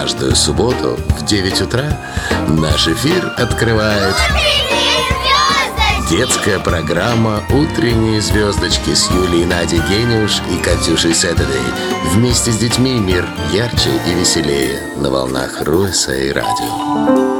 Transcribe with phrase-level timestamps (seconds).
[0.00, 2.00] Каждую субботу в 9 утра
[2.48, 4.14] наш эфир открывает
[6.08, 11.60] детская программа «Утренние звездочки» с Юлией Надей Гениуш и Катюшей Сэттедей.
[12.14, 17.39] Вместе с детьми мир ярче и веселее на волнах Руэса и радио.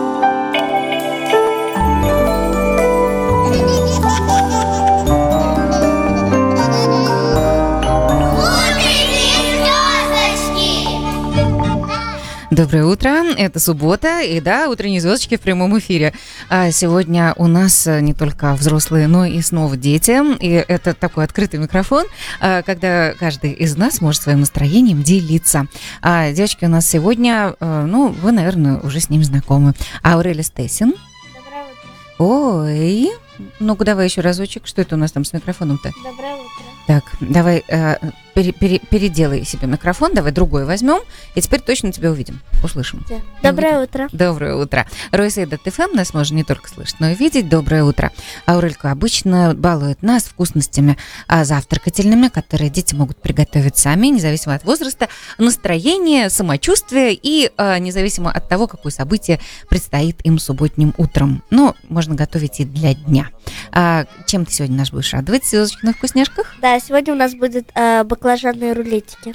[12.61, 16.13] Доброе утро, это суббота, и да, утренние звездочки в прямом эфире.
[16.51, 21.25] А сегодня у нас э, не только взрослые, но и снова дети, и это такой
[21.25, 22.04] открытый микрофон,
[22.39, 25.68] а, когда каждый из нас может своим настроением делиться.
[26.03, 29.73] А девочки у нас сегодня, э, ну, вы, наверное, уже с ним знакомы.
[30.03, 30.93] Аурелия Стессин.
[31.35, 32.19] Доброе утро.
[32.19, 33.11] Ой,
[33.59, 35.92] ну-ка давай еще разочек, что это у нас там с микрофоном-то?
[36.05, 36.70] Доброе утро.
[36.87, 37.97] Так, давай э,
[38.41, 41.00] пере- пере- переделай себе микрофон, давай другой возьмем,
[41.34, 43.05] и теперь точно тебя увидим, услышим.
[43.42, 44.08] Доброе утро.
[44.12, 44.87] Доброе утро.
[45.11, 47.48] Ройсейда ТФМ нас можно не только слышать, но и видеть.
[47.48, 48.11] Доброе утро.
[48.47, 55.09] Аурелька обычно балует нас вкусностями а, завтракательными, которые дети могут приготовить сами, независимо от возраста,
[55.39, 61.43] настроения, самочувствия и а, независимо от того, какое событие предстоит им субботним утром.
[61.50, 63.28] Но можно готовить и для дня.
[63.72, 65.45] А, чем ты сегодня нас будешь радовать?
[65.45, 66.55] Звездочки на вкусняшках?
[66.61, 69.34] Да, сегодня у нас будет э, баклажанные рулетики.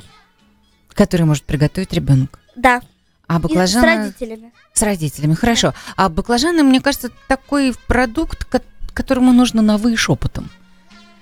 [0.94, 2.40] Которые может приготовить ребенок.
[2.56, 2.82] Да,
[3.28, 3.86] А и с баклажаны...
[4.06, 4.52] родителями.
[4.74, 5.74] С родителями, хорошо.
[5.98, 8.62] А баклажаны, мне кажется, такой продукт, ко-
[8.94, 10.50] которому нужно на вы шепотом.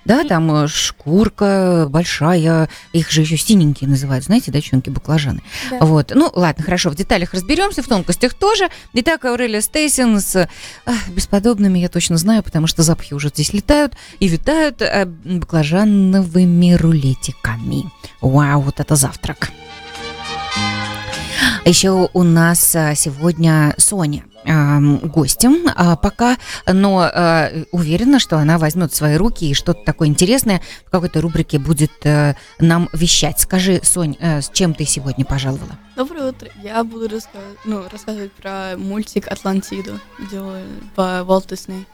[0.04, 5.42] Да, там э, шкурка большая, их же еще синенькие называют, знаете, да, чунки баклажаны.
[5.70, 5.78] Да.
[5.80, 8.68] Вот, ну ладно, хорошо, в деталях разберемся, в тонкостях тоже.
[8.92, 10.48] Итак, Аурелия Стейсин с
[10.84, 16.74] ах, бесподобными, я точно знаю, потому что запахи уже здесь летают и витают э, баклажановыми
[16.74, 17.84] рулетиками.
[18.20, 19.50] Вау, вот это завтрак.
[21.64, 28.94] Еще у нас а, сегодня Соня гостем а, пока, но а, уверена, что она возьмет
[28.94, 33.40] свои руки и что-то такое интересное в какой-то рубрике будет э, нам вещать.
[33.40, 35.78] Скажи, Сонь, э, с чем ты сегодня пожаловала?
[35.96, 36.48] Доброе утро.
[36.62, 39.98] Я буду раска- ну, рассказывать про мультик «Атлантиду»
[40.30, 41.84] делаю по Walt Disney.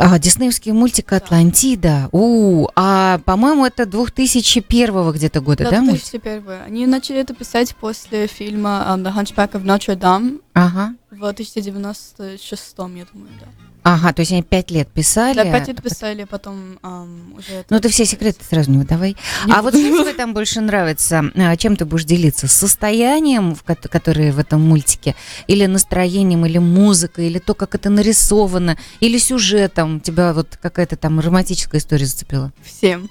[0.00, 2.08] А, диснеевский мультик «Атлантида».
[2.12, 6.12] У, а, по-моему, это 2001 где-то года, да, мультик?
[6.12, 6.62] 2001.
[6.64, 10.94] Они начали это писать после фильма um, «The Hunchback of Notre Dame» Ага.
[11.10, 13.67] в 1996, я думаю, да.
[13.82, 15.36] Ага, то есть они пять лет писали.
[15.36, 17.66] Да, пять а лет писали, потом um, уже это...
[17.72, 19.16] Ну, ты все секреты сразу не выдавай.
[19.46, 21.24] Не А вот что тебе там больше нравится?
[21.34, 22.48] А, Чем ты будешь делиться?
[22.48, 25.14] С состоянием, в ко- которое в этом мультике?
[25.46, 30.00] Или настроением, или музыкой, или то, как это нарисовано, или сюжетом?
[30.00, 32.52] Тебя вот какая-то там романтическая история зацепила?
[32.62, 33.08] Всем.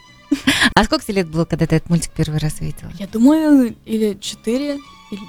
[0.75, 2.91] А сколько тебе лет было, когда ты этот мультик первый раз видела?
[2.99, 4.77] Я думаю, или четыре,
[5.11, 5.21] или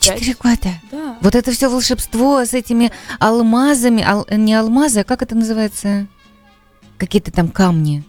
[0.00, 0.74] четыре года.
[0.90, 1.16] да.
[1.20, 6.06] Вот это все волшебство с этими алмазами, ал- не алмазы, а как это называется?
[6.98, 8.04] Какие-то там камни.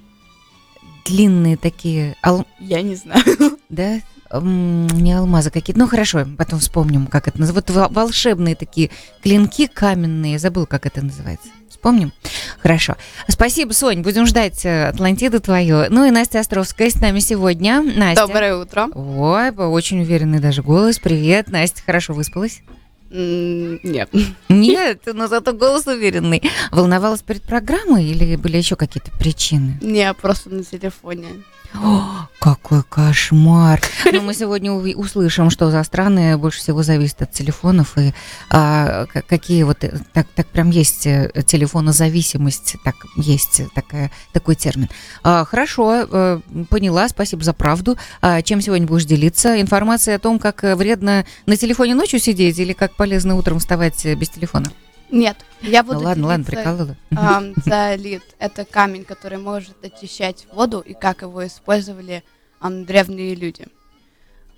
[1.06, 2.16] Длинные такие.
[2.24, 3.24] ал- Я не знаю.
[3.69, 4.01] Да?
[4.40, 5.80] Не алмазы какие-то.
[5.80, 7.74] Ну хорошо, потом вспомним, как это называется.
[7.74, 8.90] Вот во- волшебные такие
[9.24, 10.40] клинки каменные.
[10.40, 11.50] Забыл, как это называется.
[11.69, 12.14] Вспомним?
[12.62, 12.96] Хорошо.
[13.28, 14.02] Спасибо, Сонь.
[14.02, 15.86] Будем ждать э, Атлантиду твою.
[15.90, 17.81] Ну и Настя Островская с нами сегодня.
[17.81, 18.28] Настя.
[18.28, 18.88] Доброе утро.
[18.94, 21.00] Ой, очень уверенный даже голос.
[21.00, 21.81] Привет, Настя.
[21.86, 22.62] Хорошо выспалась?
[23.09, 24.09] Нет.
[24.48, 26.44] Нет, но зато голос уверенный.
[26.72, 29.78] Волновалась перед программой или были еще какие-то причины?
[29.81, 31.28] Не, просто на телефоне.
[31.74, 33.82] О, какой кошмар!
[34.12, 38.14] Но мы сегодня услышим, что за страны больше всего зависит от телефонов и
[38.50, 44.90] а, какие вот э, так, так прям есть э, телефонозависимость, так есть такая, такой термин.
[45.24, 46.40] А, хорошо, э,
[46.70, 47.98] поняла, спасибо за правду.
[48.22, 49.62] А, чем сегодня будешь делиться?
[49.62, 54.30] Информация о том, как вредно на телефоне ночью сидеть или как полезно утром вставать без
[54.30, 54.72] телефона?
[55.12, 56.98] Нет, я Ну буду ладно, ладно, делиться, прикалывала.
[57.16, 62.24] ам, Циолит– это камень, который может очищать воду, и как его использовали
[62.60, 63.68] ам, древние люди.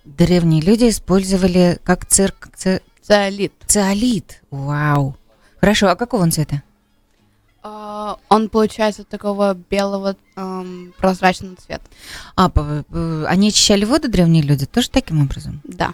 [0.05, 3.53] Древние люди использовали как цирк, ци- Циолит.
[3.67, 4.41] циолит.
[4.51, 5.15] Вау.
[5.59, 6.61] Хорошо, а какого он цвета?
[7.65, 11.85] А, Он получается такого белого ам, прозрачного цвета.
[12.35, 15.61] А, п- п- они очищали воду, древние люди, тоже таким образом?
[15.63, 15.93] Да.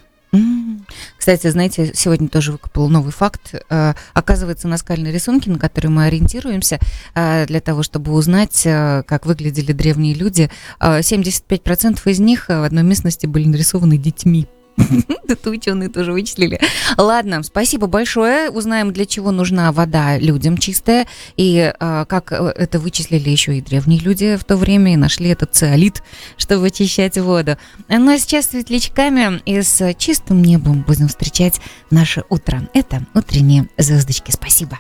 [1.18, 3.56] Кстати, знаете, сегодня тоже выкопал новый факт.
[3.70, 6.80] Э, Оказывается, наскальные рисунки, на которые мы ориентируемся
[7.16, 10.50] э, для того, чтобы узнать, э, как выглядели древние люди,
[10.80, 14.48] э, 75% из них в одной местности были нарисованы детьми.
[15.28, 16.60] Это ученые тоже вычислили.
[16.98, 18.50] Ладно, спасибо большое.
[18.50, 23.62] Узнаем, для чего нужна вода людям чистая, и а, как э, это вычислили еще и
[23.62, 26.04] древние люди в то время, и нашли этот циолит,
[26.38, 27.58] чтобы очищать воду.
[27.88, 31.60] Ну а сейчас светлячками и с чистым небом будем встречать
[31.92, 32.68] наше утро.
[32.74, 34.32] Это утренние звездочки.
[34.32, 34.80] Спасибо.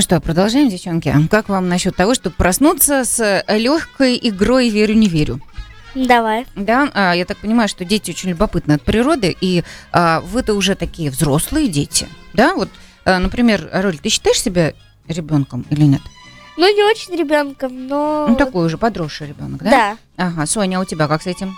[0.00, 1.14] Ну что, продолжаем, девчонки.
[1.30, 5.42] Как вам насчет того, чтобы проснуться с легкой игрой «Верю, не верю»?
[5.94, 6.46] Давай.
[6.56, 9.62] Да, а, я так понимаю, что дети очень любопытны от природы, и
[9.92, 12.54] а, вы-то уже такие взрослые дети, да?
[12.54, 12.70] Вот,
[13.04, 14.72] а, например, Роль, ты считаешь себя
[15.06, 16.00] ребенком или нет?
[16.56, 18.26] Ну, не очень ребенком, но...
[18.26, 19.70] Ну, такой уже подросший ребенок, да?
[19.70, 19.96] Да.
[20.16, 21.54] Ага, Соня, а у тебя как с этим?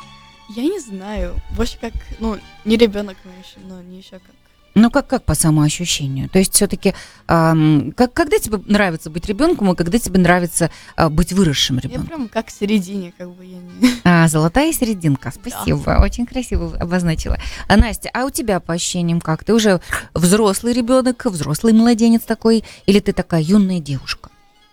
[0.56, 1.36] Я не знаю.
[1.56, 4.34] Больше как, ну, не ребенок, но еще, но не еще как.
[4.74, 6.28] Ну, как, как по самоощущению?
[6.28, 6.94] То есть все-таки,
[7.26, 12.06] как, когда тебе нравится быть ребенком, и когда тебе нравится а, быть выросшим Я ребенком?
[12.06, 13.90] прям как в середине, как бы я не...
[14.04, 17.38] А, золотая серединка, спасибо, очень красиво обозначила.
[17.68, 19.44] А, Настя, а у тебя по ощущениям как?
[19.44, 19.80] Ты уже
[20.14, 24.30] взрослый ребенок, взрослый младенец такой, или ты такая юная девушка?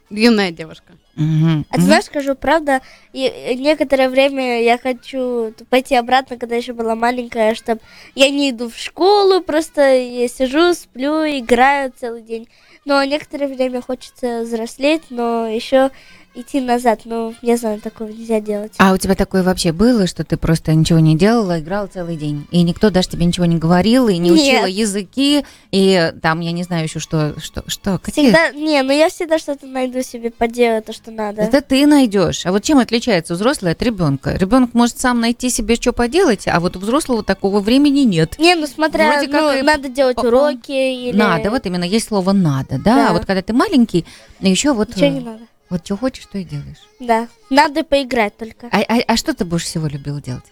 [0.10, 0.94] Юная девушка.
[1.20, 1.66] Мгм.
[1.70, 2.82] А ты знаешь, скажу, правда,
[3.12, 7.82] и э, некоторое время я хочу пойти обратно, когда еще была маленькая, чтобы
[8.16, 12.48] я не иду в школу, просто я сижу, сплю, играю целый день.
[12.86, 15.92] Но некоторое время хочется взрослеть, но еще
[16.36, 17.02] идти назад.
[17.06, 18.74] Но не знаю, такого нельзя делать.
[18.78, 22.48] А у тебя такое вообще было, что ты просто ничего не делала, играла целый день,
[22.52, 24.40] и никто даже тебе ничего не говорил, и не Нет.
[24.40, 28.26] учила языки, и там, я не знаю еще что, что, что, какие...
[28.26, 31.42] Всегда, не, ну я всегда что-то найду себе поделать, то, что надо.
[31.42, 32.46] Это ты найдешь.
[32.46, 34.36] А вот чем отличается взрослый от ребенка?
[34.36, 38.38] Ребенок может сам найти себе, что поделать, а вот у взрослого такого времени нет.
[38.38, 41.18] Не, ну смотря, Вроде как ну, и надо делать по- уроки или...
[41.18, 42.96] Надо, вот именно есть слово надо, да.
[42.96, 43.10] Да.
[43.10, 44.06] А вот когда ты маленький,
[44.40, 45.40] еще вот, Ничего э, не надо.
[45.70, 46.78] Вот что хочешь, то и делаешь.
[47.00, 48.68] Да, надо поиграть только.
[48.72, 50.44] А, а- а что ты больше всего любила делать?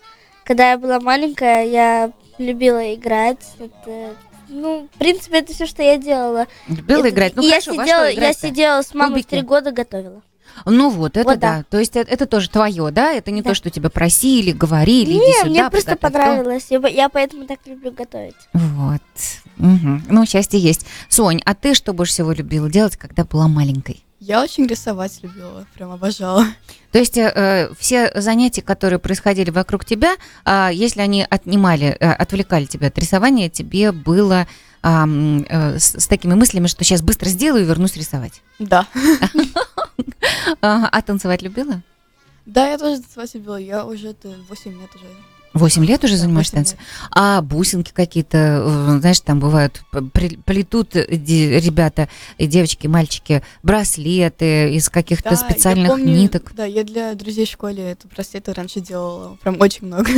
[0.44, 3.46] Когда я была маленькая, я любила играть.
[3.60, 4.16] Это,
[4.48, 6.48] ну, в принципе, это все, что я делала.
[6.68, 7.36] Любила Это- играть?
[7.36, 9.30] Ну хорошо, я во сидела, что я сидела с мамой Кубики?
[9.30, 10.22] три года готовила.
[10.66, 11.58] Ну вот, это Вот да.
[11.58, 11.66] да.
[11.70, 13.12] То есть это, это тоже твое, да?
[13.12, 13.50] Это не Да.
[13.50, 16.66] то, что тебя просили, говорили, иди Не, сюда, мне просто понравилось.
[16.70, 18.34] Я, я поэтому так люблю готовить.
[18.54, 19.02] Вот.
[19.58, 20.04] Мгм.
[20.10, 20.86] Ну, счастье есть.
[21.10, 24.04] Сонь, а ты что больше всего любила делать, когда была маленькой?
[24.20, 26.46] Я очень рисовать любила, прям обожала.
[26.92, 32.12] То есть э, э, все занятия, которые происходили вокруг тебя, а, если они отнимали, э,
[32.14, 34.48] отвлекали тебя от рисования, тебе было
[34.82, 38.42] ам, э, с, с такими мыслями, что сейчас быстро сделаю и вернусь рисовать.
[38.60, 38.88] Да.
[40.62, 41.82] А, танцевать любила?
[42.46, 43.58] Да, я тоже танцевать любила.
[43.58, 45.06] Я уже это 8 лет уже.
[45.54, 46.78] Восемь лет уже занимаешься танцем?
[47.12, 49.82] А бусинки какие-то, э, знаешь, там бывают,
[50.46, 56.52] плетут э, ребята, и девочки, мальчики, браслеты из каких-то Да, специальных помню, ниток.
[56.56, 59.38] Да, я для друзей в школе это браслеты раньше делала.
[59.42, 60.10] Прям очень много.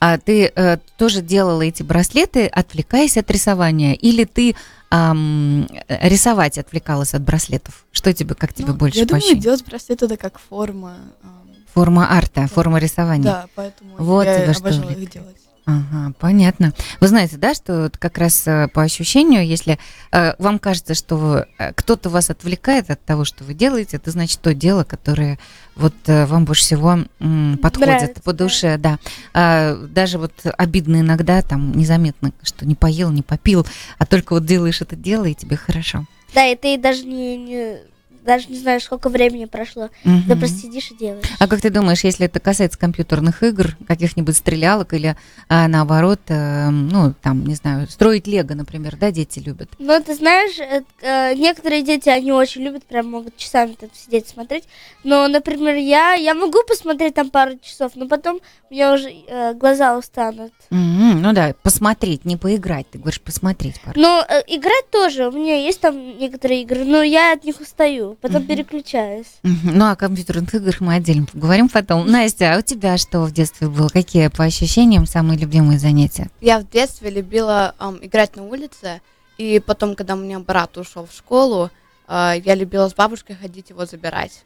[0.00, 4.54] А ты э, тоже делала эти браслеты, отвлекаясь от рисования, или ты
[4.90, 7.86] ам, э, рисовать отвлекалась от браслетов?
[7.92, 10.96] Что тебе, как тебе Ну, больше Я думаю, делать браслет это как форма.
[11.22, 11.42] ам,
[11.74, 13.24] Форма арта, форма рисования.
[13.24, 15.36] Да, поэтому Вот я тебя что обожала их делать.
[15.64, 16.72] Ага, понятно.
[17.00, 19.78] Вы знаете, да, что вот как раз э, по ощущению, если
[20.10, 24.40] э, вам кажется, что э, кто-то вас отвлекает от того, что вы делаете, это значит
[24.40, 25.38] то дело, которое
[25.76, 28.44] вот э, вам больше всего м, подходит Нравится, по да.
[28.44, 28.98] душе, да.
[29.34, 33.64] А, даже вот обидно иногда, там незаметно, что не поел, не попил,
[33.98, 36.06] а только вот делаешь это дело, и тебе хорошо.
[36.34, 37.78] Да, и ты даже не, не-
[38.22, 39.88] даже не знаешь, сколько времени прошло.
[40.02, 40.38] Ты Мгм.
[40.38, 41.26] просто сидишь и делаешь.
[41.38, 45.16] А как ты думаешь, если это касается компьютерных игр, каких-нибудь стрелялок или
[45.48, 49.68] а, наоборот, э, ну, там, не знаю, строить лего, например, да, дети любят?
[49.78, 54.28] Но ты знаешь, э, э, некоторые дети, они очень любят, прям могут часами там сидеть
[54.28, 54.64] смотреть.
[55.04, 59.54] Но, например, я, я могу посмотреть там пару часов, но потом у меня уже э,
[59.54, 60.52] глаза устанут.
[60.70, 63.98] Мгм, ну да, посмотреть, не поиграть, ты говоришь посмотреть пару.
[64.00, 68.11] Но э, играть тоже, у меня есть там некоторые игры, но я от них устаю,
[68.14, 68.48] потом Мгм.
[68.48, 69.26] переключаюсь.
[69.42, 72.06] Ну, о компьютерных играх мы отдельно поговорим потом.
[72.10, 73.88] Настя, а у тебя что в детстве было?
[73.88, 76.30] Какие по ощущениям самые любимые занятия?
[76.40, 79.00] Я в детстве любила ам, играть на улице,
[79.38, 81.70] и потом, когда у меня брат ушел в школу,
[82.06, 84.44] а, я любила с бабушкой ходить его забирать.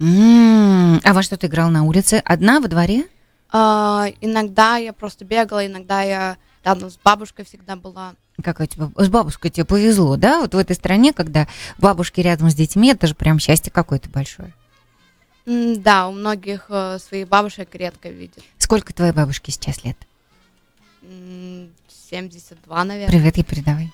[0.00, 2.20] М, А во что ты играл на улице?
[2.24, 3.04] Одна во дворе?
[3.50, 8.14] А, иногда я просто бегала, иногда я рядом с бабушкой всегда была.
[8.42, 8.90] Как у тебя?
[8.96, 10.40] С бабушкой тебе повезло, да?
[10.40, 11.46] Вот в этой стране, когда
[11.78, 14.52] бабушки рядом с детьми, это же прям счастье какое-то большое.
[15.46, 18.38] Да, у многих э, своих бабушек редко видят.
[18.58, 19.96] Сколько твоей бабушке сейчас лет?
[21.02, 21.70] М,
[22.10, 23.10] 72, наверное.
[23.16, 23.92] Привет, ей передавай.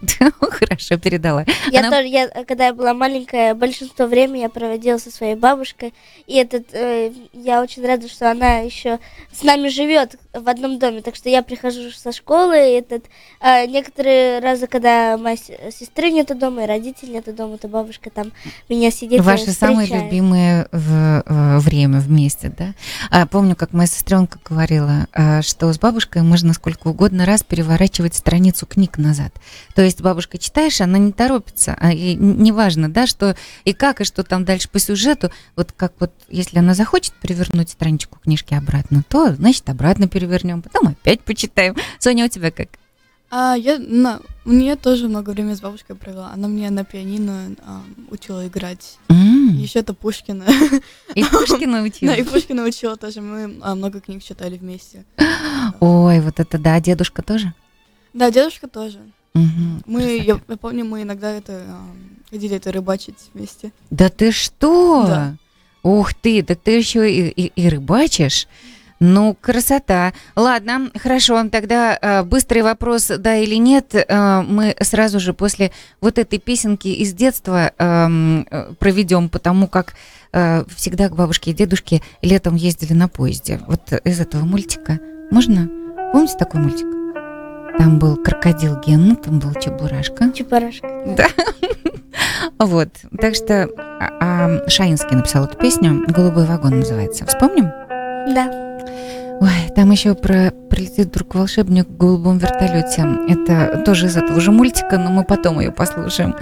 [0.40, 1.44] Хорошо, передала.
[1.70, 5.92] Я Она- тоже, я, когда я была маленькая, большинство времени я проводила со своей бабушкой.
[6.26, 8.98] И этот, э, я очень рада, что она еще
[9.32, 11.02] с нами живет в одном доме.
[11.02, 13.04] Так что я прихожу со школы, и этот,
[13.40, 18.32] а, некоторые разы, когда моя сестры нету дома, и родителей нету дома, то бабушка там
[18.68, 22.74] меня сидит Ваше самое любимое в- э, время вместе, да?
[23.10, 28.14] А, помню, как моя сестренка говорила, а, что с бабушкой можно сколько угодно раз переворачивать
[28.14, 29.32] страницу книг назад.
[29.74, 34.04] То есть бабушка читаешь, она не торопится, а ей неважно, да, что и как, и
[34.04, 35.32] что там дальше по сюжету.
[35.56, 40.88] Вот как вот, если она захочет перевернуть страничку книжки обратно, то, значит, обратно перевернем, потом
[40.88, 41.74] опять почитаем.
[41.98, 42.68] Соня, у тебя как?
[43.32, 46.30] А я, на, мне тоже много времени с бабушкой провела.
[46.34, 48.98] Она мне на пианино а, учила играть.
[49.08, 50.44] М, Еще это Пушкина.
[51.14, 52.10] И Пушкина учила.
[52.12, 53.20] Да, и Пушкина учила тоже.
[53.20, 55.04] Мы а, много книг читали вместе.
[55.80, 57.54] Ой, вот это да, дедушка тоже?
[58.12, 58.98] Да, дедушка тоже.
[59.34, 61.82] Мгм, Мы, я, я помню, мы иногда это а,
[62.30, 63.70] ходили это рыбачить вместе.
[63.90, 65.04] Да ты что?
[65.06, 65.36] Да.
[65.84, 68.48] Ух ты, так ты еще и, и- и рыбачишь?
[69.00, 70.12] Ну, красота.
[70.36, 76.18] Ладно, хорошо, тогда э, быстрый вопрос, да или нет, э, мы сразу же после вот
[76.18, 79.94] этой песенки из детства эм, э, проведем, потому как
[80.32, 83.60] э, всегда к бабушке и дедушке летом ездили на поезде.
[83.66, 85.66] Вот из этого мультика можно?
[86.12, 86.86] Помните такой мультик?
[87.78, 90.30] Там был крокодил Гена, там был Чебурашка.
[90.32, 90.88] Чебурашка.
[91.16, 91.26] Да.
[92.58, 92.88] Вот.
[93.18, 96.04] Так что а, а, Шаинский написал эту песню.
[96.08, 97.24] Голубой вагон называется.
[97.24, 97.70] Вспомним?
[98.34, 98.69] Да.
[99.40, 103.06] Ой, там еще про прилетит вдруг волшебник в голубом вертолете.
[103.28, 106.34] Это тоже из этого же мультика, но мы потом ее послушаем.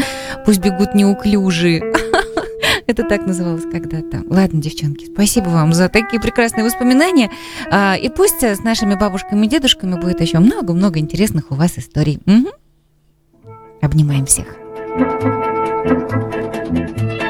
[0.44, 1.82] Пусть бегут неуклюжие.
[2.86, 4.22] Это так называлось когда-то.
[4.28, 7.30] Ладно, девчонки, спасибо вам за такие прекрасные воспоминания.
[7.70, 12.20] А, И пусть с нашими бабушками и дедушками будет еще много-много интересных у вас историй.
[12.24, 12.48] Мгм.
[13.80, 14.56] Обнимаем всех.
[16.70, 17.27] Медленно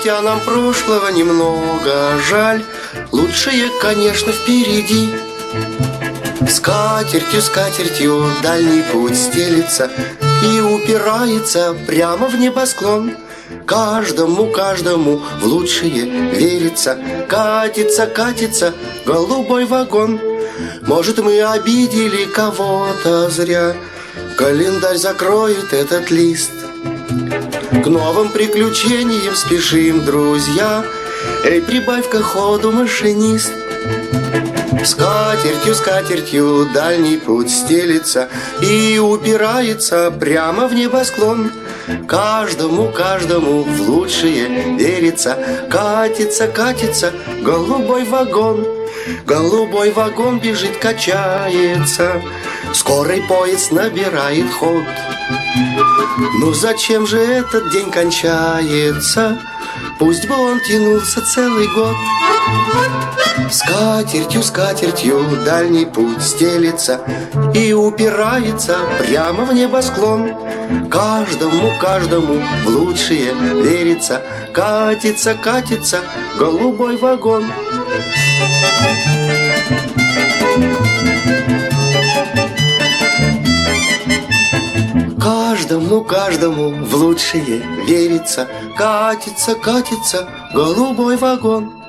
[0.00, 2.62] хотя нам прошлого немного жаль.
[3.12, 5.10] Лучшее, конечно, впереди.
[6.48, 9.90] Скатертью, скатертью дальний путь стелится
[10.42, 13.12] И упирается прямо в небосклон.
[13.66, 16.98] Каждому, каждому в лучшее верится.
[17.28, 18.72] Катится, катится
[19.04, 20.18] голубой вагон.
[20.82, 23.76] Может, мы обидели кого-то зря.
[24.38, 26.59] Календарь закроет этот лист
[27.82, 30.84] К новым приключениям спешим, друзья.
[31.46, 33.50] Эй, прибавь-ка ходу, машинист.
[34.84, 38.28] Скатертью, скатертью дальний путь стелится
[38.60, 41.52] И упирается прямо в небосклон.
[42.06, 45.38] Каждому, каждому в лучшее верится.
[45.70, 48.66] Катится, катится голубой вагон.
[49.24, 52.20] Голубой вагон бежит, качается.
[52.74, 54.84] Скорый поезд набирает ход
[56.40, 59.40] Ну зачем же этот день кончается?
[59.98, 61.96] Пусть бы он тянулся целый год.
[63.50, 67.00] Скатертью, скатертью дальний путь стелится
[67.54, 70.34] И упирается прямо в небосклон.
[70.88, 74.22] Каждому, каждому в лучшее верится.
[74.52, 76.00] Катится, катится
[76.38, 77.44] голубой вагон
[85.70, 88.48] Каждому, каждому в лучшее верится.
[88.76, 91.79] Катится, катится голубой вагон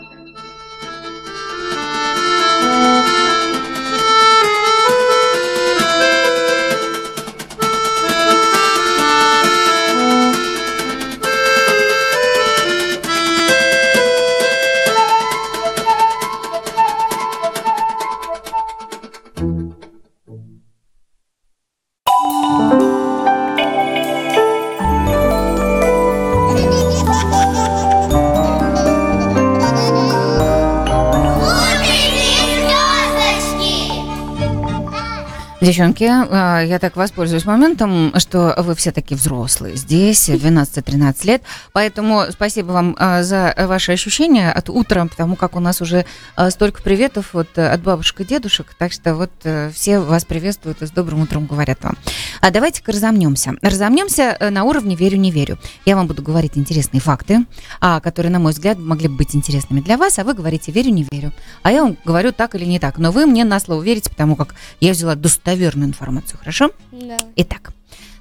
[35.72, 42.26] Девчонки, а, я так воспользуюсь моментом, что вы все такие взрослые здесь, 12-13 лет, поэтому
[42.30, 46.84] спасибо вам а, за ваши ощущения от утра, потому как у нас уже а, столько
[46.84, 50.92] приветов вот от бабушек и дедушек, так что вот э, все вас приветствуют и с
[50.92, 51.98] добрым утром говорят вам.
[52.42, 53.54] А давайте-ка разомнемся.
[53.62, 55.58] Разомнемся э, на уровне верю-не верю.
[55.86, 57.46] Я вам буду говорить интересные факты,
[57.80, 61.32] которые, на мой взгляд, могли бы быть интересными для вас, а вы говорите верю-не верю.
[61.64, 64.36] А я вам говорю так или не так, но вы мне на слово верите, потому
[64.36, 65.16] как я взяла
[65.62, 66.72] достоверную информацию, хорошо?
[66.92, 67.18] Да.
[67.36, 67.74] Итак,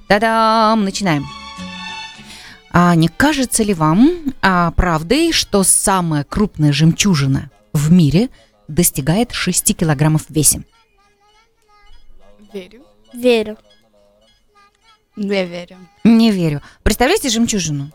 [0.07, 1.25] та-дам, начинаем.
[2.71, 8.29] А не кажется ли вам а, правдой, что самая крупная жемчужина в мире
[8.67, 10.63] достигает 6 килограммов в весе?
[12.53, 12.83] Верю.
[13.13, 13.57] Верю.
[15.15, 15.77] Не верю.
[16.03, 16.61] Не верю.
[16.83, 17.91] Представляете жемчужину?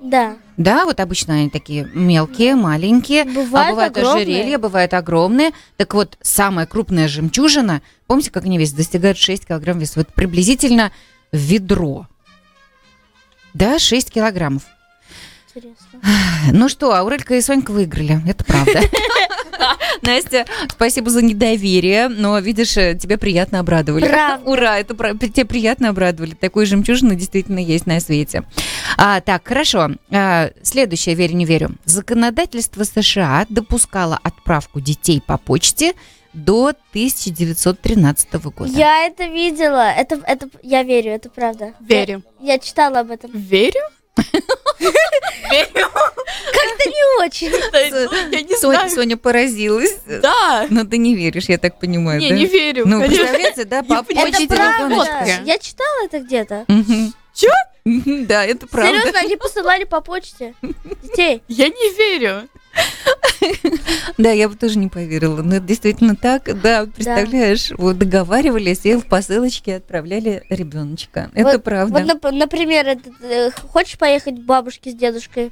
[0.00, 0.36] Да.
[0.56, 3.24] Да, вот обычно они такие мелкие, маленькие.
[3.24, 4.22] Бывают а бывают огромные.
[4.22, 5.50] ожерелья, бывают огромные.
[5.76, 9.94] Так вот, самая крупная жемчужина, помните, как они весят, достигают 6 килограмм веса?
[9.96, 10.92] Вот приблизительно
[11.32, 12.06] ведро.
[13.54, 14.62] Да, 6 килограммов.
[15.54, 16.00] Интересно.
[16.52, 18.80] Ну что, Аурелька и Сонька выиграли, это правда.
[20.02, 24.06] Настя, спасибо за недоверие, но, видишь, э, тебя приятно обрадовали.
[24.06, 24.50] Правда.
[24.50, 26.34] Ура, это тебя приятно обрадовали.
[26.34, 28.44] Такой жемчужины действительно есть на свете.
[28.96, 29.90] А, так, хорошо.
[30.10, 31.70] А, следующее, верю, не верю.
[31.84, 35.94] Законодательство США допускало отправку детей по почте
[36.32, 38.70] до 1913 года.
[38.70, 39.90] Я это видела.
[39.90, 41.74] Это, это, я верю, это правда.
[41.80, 42.22] Верю.
[42.40, 43.30] Я, я читала об этом.
[43.32, 43.80] Верю?
[45.50, 45.88] Верю.
[46.52, 47.50] Как-то не очень.
[48.32, 48.90] Я не Соня, знаю.
[48.90, 49.96] Соня поразилась.
[50.06, 50.66] Да.
[50.70, 52.84] Но ты не веришь, я так понимаю, Не, не верю.
[52.86, 55.42] Ну, представляете, да, по Это правда.
[55.44, 56.66] Я читала это где-то.
[57.34, 57.50] Чё?
[57.84, 58.98] Да, это правда.
[58.98, 60.54] Серьезно, они посылали по почте
[61.02, 61.42] детей.
[61.48, 62.48] Я не верю.
[64.18, 65.42] Да, я бы тоже не поверила.
[65.42, 66.60] Но это действительно так.
[66.60, 71.30] Да, представляешь, вот договаривались и в посылочке отправляли ребеночка.
[71.34, 71.98] Это Вот- правда.
[72.00, 75.50] Вот, нап- например, э, хочешь поехать к бабушке с дедушкой?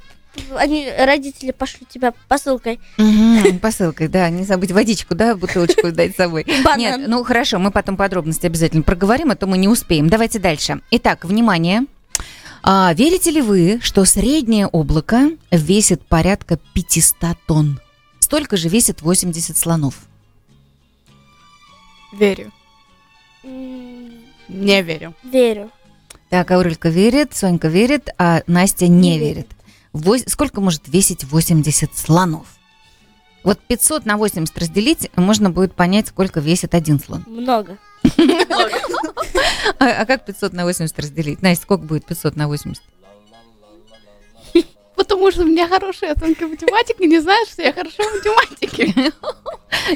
[0.55, 2.79] Они, родители, пошлют тебя посылкой.
[2.97, 6.45] Мгм, Посылкой, да, не забыть водичку, да, бутылочку дать с собой.
[6.63, 6.79] Банан.
[6.79, 10.09] Нет, ну хорошо, мы потом подробности обязательно проговорим, а то мы не успеем.
[10.09, 10.81] Давайте дальше.
[10.91, 11.85] Итак, внимание.
[12.69, 17.79] А, верите ли вы, что среднее облако весит порядка 500 тонн?
[18.19, 19.95] Столько же весит 80 слонов.
[22.11, 22.51] Верю.
[23.43, 25.13] Не верю.
[25.23, 25.71] Верю.
[26.29, 29.47] Так, Аурелька верит, Сонька верит, а Настя не, Не верит.
[29.93, 32.47] Вось- сколько может весить 80 слонов?
[33.45, 37.23] Вот 500 на 80 разделить, можно будет понять, сколько весит один слон.
[37.27, 37.77] Много.
[39.79, 41.41] А, а как 500 на 80 разделить?
[41.41, 42.81] Настя, сколько будет 500 на 80?
[44.95, 49.13] Потому что у меня хорошая оценка математики, не знаешь, что я хорошо в математике.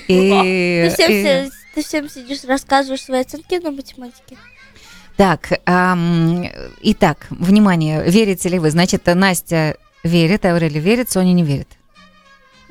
[0.07, 4.37] И- Ты всем, сидишь, рассказываешь свои оценки на математике.
[5.17, 5.49] Так,
[6.81, 8.69] итак, внимание, верите ли вы?
[8.71, 11.67] Значит, Настя верит, Аурелия верит, Соня не верит.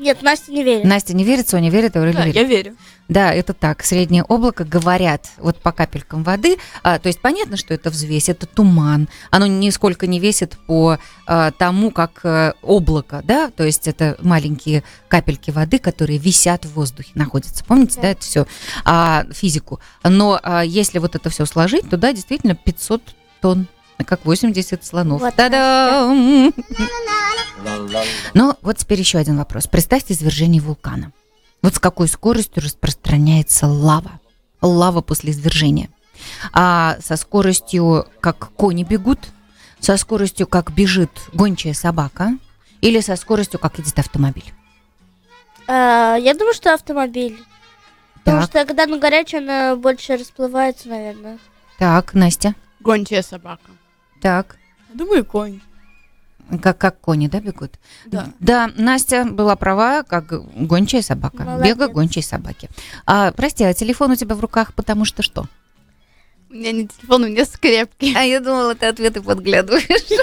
[0.01, 0.85] Нет, Настя не верит.
[0.85, 2.37] Настя не верит, Соня верит, Аурелия Да, верит.
[2.37, 2.77] я верю.
[3.09, 3.85] Да, это так.
[3.85, 6.57] Среднее облако говорят вот по капелькам воды.
[6.83, 9.09] А, то есть понятно, что это взвесь, это туман.
[9.31, 14.85] Оно нисколько не весит по а, тому, как а, облако, да, то есть это маленькие
[15.09, 17.65] капельки воды, которые висят в воздухе, находятся.
[17.65, 18.09] Помните, да, Да.
[18.11, 18.47] это все
[18.85, 19.81] а, физику.
[20.05, 23.03] Но а, если вот это все сложить, то да, действительно 500
[23.41, 23.67] тонн
[24.05, 25.21] как 80 слонов.
[25.21, 26.53] Вот, Та-дам!
[28.35, 29.67] Но вот теперь еще один вопрос.
[29.67, 31.13] Представьте извержение вулкана.
[31.63, 34.21] Вот с какой скоростью распространяется лава?
[34.63, 35.91] Лава после извержения.
[36.53, 39.19] А со скоростью, как кони бегут,
[39.79, 42.33] со скоростью, как бежит гончая собака,
[42.81, 44.53] или со скоростью, как едет автомобиль.
[45.67, 47.39] А, я думаю, что автомобиль.
[48.25, 51.39] Потому Так, что когда на горячей она больше расплывается, наверное.
[51.79, 52.55] так, Настя.
[52.81, 53.71] Гончая собака.
[54.20, 54.56] Так,
[54.92, 55.61] Думаю, конь.
[56.62, 57.78] как, как кони, да, бегут?
[58.06, 58.28] Да.
[58.40, 60.26] Да, Настя была права, как
[60.66, 61.44] гончая собака.
[61.44, 61.66] Молодец.
[61.76, 62.68] Бега гончей собаки.
[63.06, 65.46] А, прости, а телефон у тебя в руках, потому что что?
[66.51, 68.13] У меня не телефон, у меня скрепки.
[68.17, 69.87] А я думала, ты ответы подглядываешь.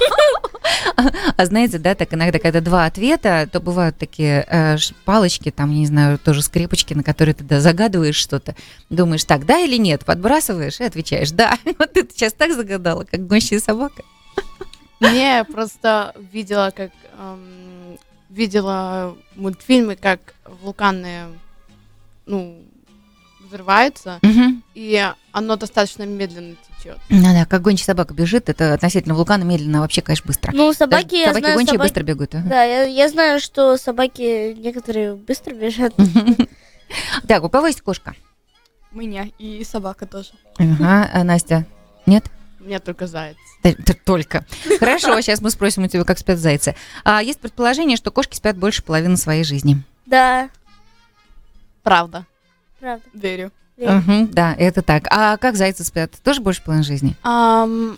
[1.38, 5.86] А знаете, да, так иногда, когда два ответа, то бывают такие э, палочки, там, не
[5.86, 8.56] знаю, тоже скрепочки, на которые ты да, загадываешь что-то.
[8.90, 10.04] Думаешь, так, да или нет?
[10.04, 11.58] Подбрасываешь и отвечаешь, да.
[11.78, 14.04] Вот ты сейчас так загадала, как гончая собака.
[15.00, 17.98] Не, просто видела, как эм,
[18.30, 21.28] видела мультфильмы, как вулканы,
[22.26, 22.62] ну,
[23.48, 24.64] взрываются, Мгм.
[24.76, 26.98] и оно достаточно медленно течет.
[27.10, 30.52] Ну да, как гончая собака бежит, это относительно вулкана медленно, вообще, конечно, быстро.
[30.54, 32.36] Ну, Даже собаки, я собаки знаю, гончие собаки- быстро бегут.
[32.36, 32.48] ага.
[32.50, 35.94] Да, я, я знаю, что собаки некоторые быстро бежат.
[37.28, 38.16] Так, у кого есть кошка?
[38.94, 40.30] Меня и собака тоже.
[40.58, 41.66] Ага, а Настя?
[42.06, 42.24] Нет?
[42.60, 43.36] Мне только заяц.
[44.06, 44.46] Только.
[44.80, 46.76] Хорошо, сейчас мы спросим у тебя, как спят зайцы.
[47.04, 49.82] А, есть предположение, что кошки спят больше половины своей жизни.
[50.06, 50.50] Да,
[51.84, 52.26] Правда.
[52.80, 53.06] Правда.
[53.14, 53.52] Верю.
[53.76, 53.92] верю.
[53.94, 55.08] Мгм, да, это так.
[55.10, 56.12] А как зайцы спят?
[56.24, 57.16] Тоже больше половины жизни?
[57.24, 57.98] Ам,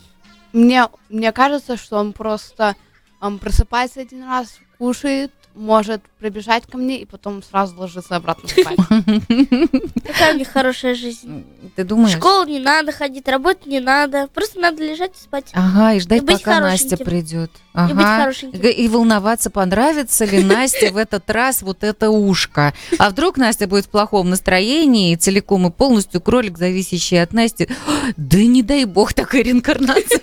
[0.54, 2.76] мне, мне кажется, что он просто
[3.20, 8.78] ам, просыпается один раз, кушает, может прибежать ко мне и потом сразу ложится обратно спать.
[10.08, 11.46] Какая у них хорошая жизнь.
[11.76, 12.16] Ты В думаешь?
[12.16, 14.28] школу не надо ходить, работать не надо.
[14.34, 15.46] Просто надо лежать и спать.
[15.54, 17.52] Ага, и ждать, И быть пока Настя придет.
[17.76, 18.18] И быть Ага.
[18.22, 18.60] хорошеньким.
[18.62, 22.74] И волноваться, понравится ли Насте в этот раз вот это ушко.
[22.98, 27.68] А вдруг Настя будет в плохом настроении, и целиком и полностью кролик, зависящий от Насти.
[28.18, 30.22] Да не дай бог такой реинкарнации.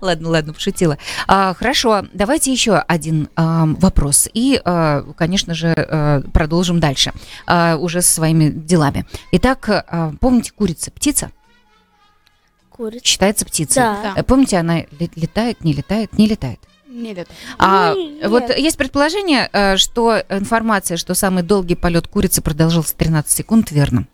[0.00, 0.96] Ладно, ладно, пошутила.
[1.26, 4.28] А, хорошо, давайте еще один а, вопрос.
[4.32, 7.12] И, а, конечно же, а, продолжим дальше,
[7.46, 9.06] а, уже со своими делами.
[9.32, 11.32] Итак, а, помните курица, птица?
[12.70, 13.04] Курица.
[13.04, 13.82] Считается птицей.
[13.82, 14.14] Да.
[14.26, 16.60] Помните, она ле- летает, не летает, не летает.
[16.86, 17.30] Не лето.
[17.58, 18.58] А Ну, вот нет.
[18.58, 24.06] есть предположение, что информация, что самый долгий полет курицы продолжался 13 секунд, верно?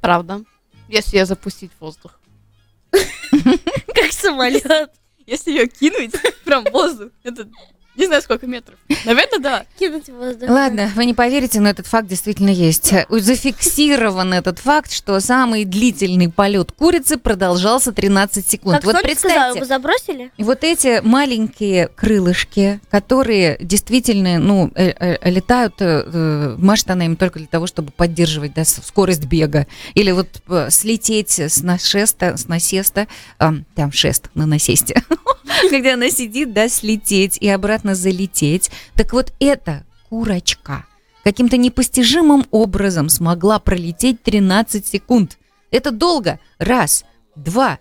[0.00, 0.42] Правда.
[0.88, 2.18] Если ее запустить воздух.
[2.92, 4.90] Как самолет.
[5.30, 6.12] Если ее кинуть
[6.44, 7.48] прям в воздух, это
[7.96, 8.78] не знаю сколько метров.
[9.04, 9.64] Наверное, да.
[9.78, 10.48] Кинуть в воздух.
[10.48, 12.94] Ладно, вы не поверите, но этот факт действительно есть.
[13.08, 18.76] Зафиксирован этот факт, что самый длительный полет курицы продолжался 13 секунд.
[18.76, 20.30] Как вот сказала, представьте, его забросили?
[20.38, 27.38] вот эти маленькие крылышки, которые действительно, ну, э, э, летают, э, машет она им только
[27.38, 29.66] для того, чтобы поддерживать да, скорость бега.
[29.94, 35.02] Или вот э, слететь с насеста, с насеста, там шест на насесте,
[35.70, 38.70] где она сидит, да, слететь и обратно залететь.
[38.94, 40.86] Так вот эта курочка
[41.24, 45.38] каким-то непостижимым образом смогла пролететь 13 секунд.
[45.70, 46.40] Это долго.
[46.58, 47.04] Раз,
[47.36, 47.78] два,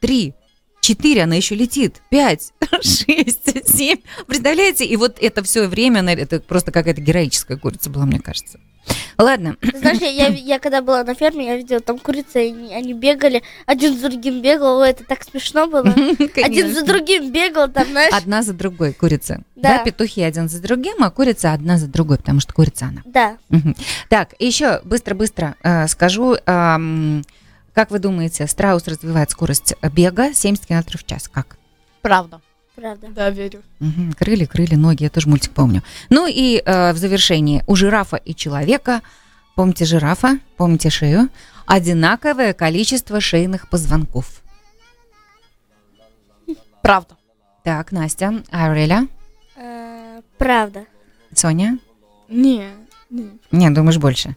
[0.00, 0.34] три,
[0.88, 2.00] четыре, она еще летит.
[2.08, 3.98] Пять, шесть, семь.
[4.26, 4.86] Представляете?
[4.86, 8.58] И вот это все время, это просто какая-то героическая курица была, мне кажется.
[9.18, 9.56] Ладно.
[9.74, 13.42] Знаешь, я, я, я когда была на ферме, я видела там курицы, они, они бегали,
[13.66, 15.82] один за другим бегал, это так смешно было.
[15.92, 16.72] Один Конечно.
[16.72, 18.14] за другим бегал, там, знаешь.
[18.14, 19.42] Одна за другой курица.
[19.56, 19.78] Да.
[19.78, 19.84] Да.
[19.84, 23.02] петухи один за другим, а курица одна за другой, потому что курица она.
[23.04, 23.36] Да.
[24.08, 26.36] Так, еще быстро-быстро э, скажу.
[26.46, 27.24] ам,
[27.78, 31.28] как вы думаете, страус развивает скорость бега 70 км в час?
[31.28, 31.58] Как?
[32.02, 32.40] Правда.
[32.74, 33.06] Правда.
[33.06, 33.62] Да, верю.
[33.78, 34.14] Мгм.
[34.14, 35.84] Крылья, крылья, ноги, я тоже мультик помню.
[36.10, 39.00] Ну и э, в завершении у жирафа и человека,
[39.54, 41.28] помните жирафа, помните шею,
[41.66, 44.42] одинаковое количество шейных позвонков.
[46.82, 47.16] Правда.
[47.62, 49.06] Так, Настя, Ауреля,
[49.54, 50.84] Э, правда.
[51.32, 51.78] Соня?
[52.28, 52.70] Не,
[53.08, 53.38] не.
[53.52, 54.34] Не, думаешь больше?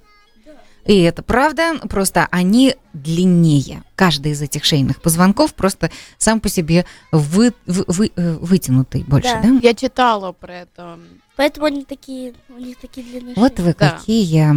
[0.86, 3.84] И это правда, просто они длиннее.
[3.96, 9.30] Каждый из этих шейных позвонков просто сам по себе вы, вы- вы- э, вытянутый больше,
[9.30, 9.41] Да.
[9.44, 9.60] да?
[9.62, 11.00] Я читала про это.
[11.36, 13.65] Поэтому они такие, у них такие длинные Вот шеи.
[13.65, 13.89] вы Да.
[13.91, 14.48] какие.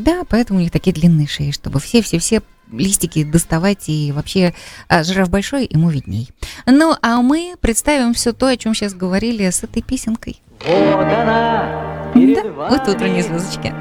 [0.00, 4.54] Да, поэтому у них такие длинные шеи, чтобы все-все-все листики доставать и вообще
[4.88, 6.30] а, жираф большой, ему видней.
[6.64, 10.40] Ну, а мы представим все то, о чем сейчас говорили с этой песенкой.
[10.64, 13.74] Вот она перед Да, вами, вот утренние звездочки.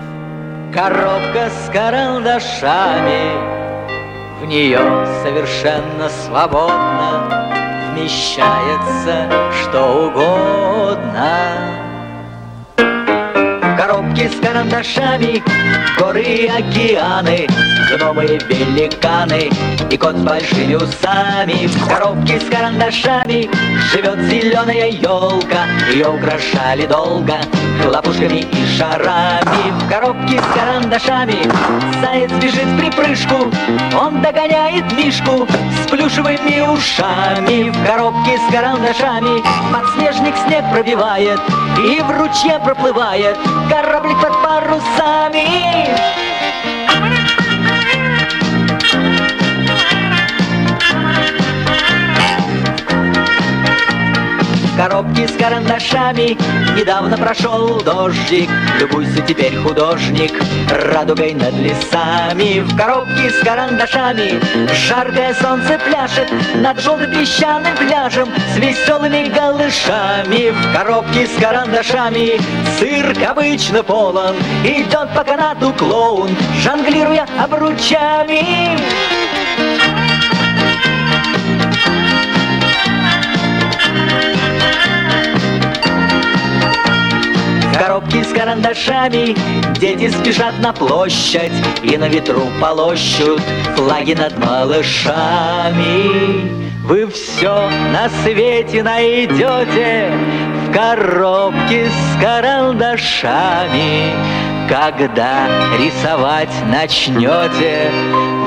[0.74, 3.34] Коробка с карандашами
[4.40, 4.80] В нее
[5.22, 9.30] совершенно свободно Вмещается
[9.62, 11.91] что угодно
[13.82, 15.44] В коробке с карандашами
[15.98, 17.48] Горы океаны
[17.90, 19.50] Гномы великаны
[19.90, 21.66] И кот с большими усами.
[21.66, 23.50] В коробке с карандашами
[23.92, 27.34] Живет зеленая елка Ее украшали долго
[27.82, 29.72] Хлопушками и шарами.
[29.72, 31.38] В коробке с карандашами
[32.02, 33.52] Заяц бежит в припрыжку
[34.00, 35.48] Он догоняет мишку
[35.84, 37.72] С плюшевыми ушами.
[37.72, 39.42] В коробке с карандашами
[39.74, 41.40] Подснежник снег пробивает
[41.80, 43.38] И в ручье проплывает
[43.72, 46.31] Кораблик под парусами
[55.22, 56.38] Коробке с карандашами
[56.76, 58.50] Недавно прошел дождик.
[58.80, 60.32] Любуйся теперь, художник
[60.70, 62.62] Радугой над лесами.
[62.62, 64.40] В коробке с карандашами
[64.88, 72.40] Жаркое солнце пляшет Над желтым песчаным пляжем С веселыми голышами В коробке с карандашами
[72.80, 74.36] Цирк обычно полон.
[74.64, 76.30] Идет по канату клоун
[76.64, 79.21] Жонглируя обручами
[87.82, 89.36] В коробке с карандашами.
[89.80, 93.42] Дети спешат на площадь И на ветру полощут
[93.76, 95.88] Флаги над малышами.
[96.84, 100.12] Вы все на свете найдете
[100.68, 104.14] В коробке с карандашами.
[104.70, 105.48] Когда
[105.80, 107.90] рисовать начнете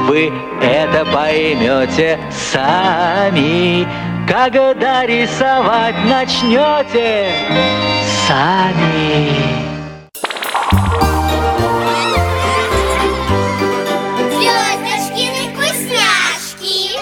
[0.06, 3.84] Вы это поймете сами.
[4.28, 7.32] Когда рисовать начнете
[8.26, 9.64] сами
[14.30, 17.00] Звездочкины вкусняшки.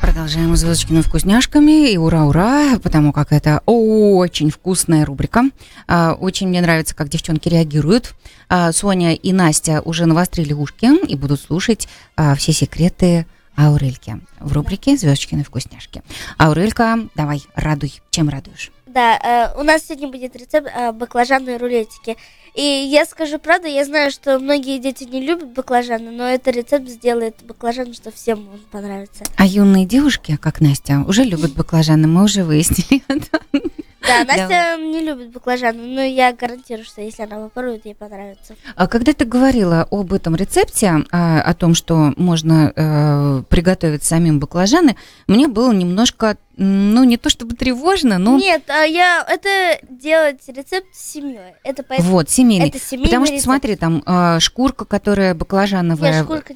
[0.00, 1.90] Продолжаем звездочкины вкусняшками.
[1.90, 5.42] И ура-ура, потому как это очень вкусная рубрика.
[5.86, 8.14] А, Очень мне нравится, как девчонки реагируют.
[8.48, 14.52] А, Соня и Настя уже навострили ушки и будут слушать а, все секреты Аурельки в
[14.52, 16.02] рубрике «Звездочкины вкусняшки».
[16.38, 18.00] Аурелька, давай, радуй.
[18.10, 18.70] Чем радуешь?
[18.86, 22.16] Да, э, у нас сегодня будет рецепт э, баклажанной рулетики.
[22.54, 26.88] И я скажу правду, я знаю, что многие дети не любят баклажаны, но этот рецепт
[26.88, 29.24] сделает баклажан, что всем он понравится.
[29.36, 33.02] А юные девушки, как Настя, уже любят баклажаны, мы уже выяснили.
[34.08, 38.54] Да, Настя не любит баклажаны, но я гарантирую, что если она попробует, ей понравится.
[38.74, 44.38] А когда ты говорила об этом рецепте, а, о том, что можно э, приготовить самим
[44.40, 50.40] баклажаны, мне было немножко, ну не то чтобы тревожно, но Нет, а я это делать
[50.48, 51.54] рецепт с семьей.
[51.64, 52.68] Это поэтому вот семейный.
[52.68, 53.44] это семейный Потому что рецепт.
[53.44, 56.54] смотри, там э, шкурка, которая баклажановая, шкурка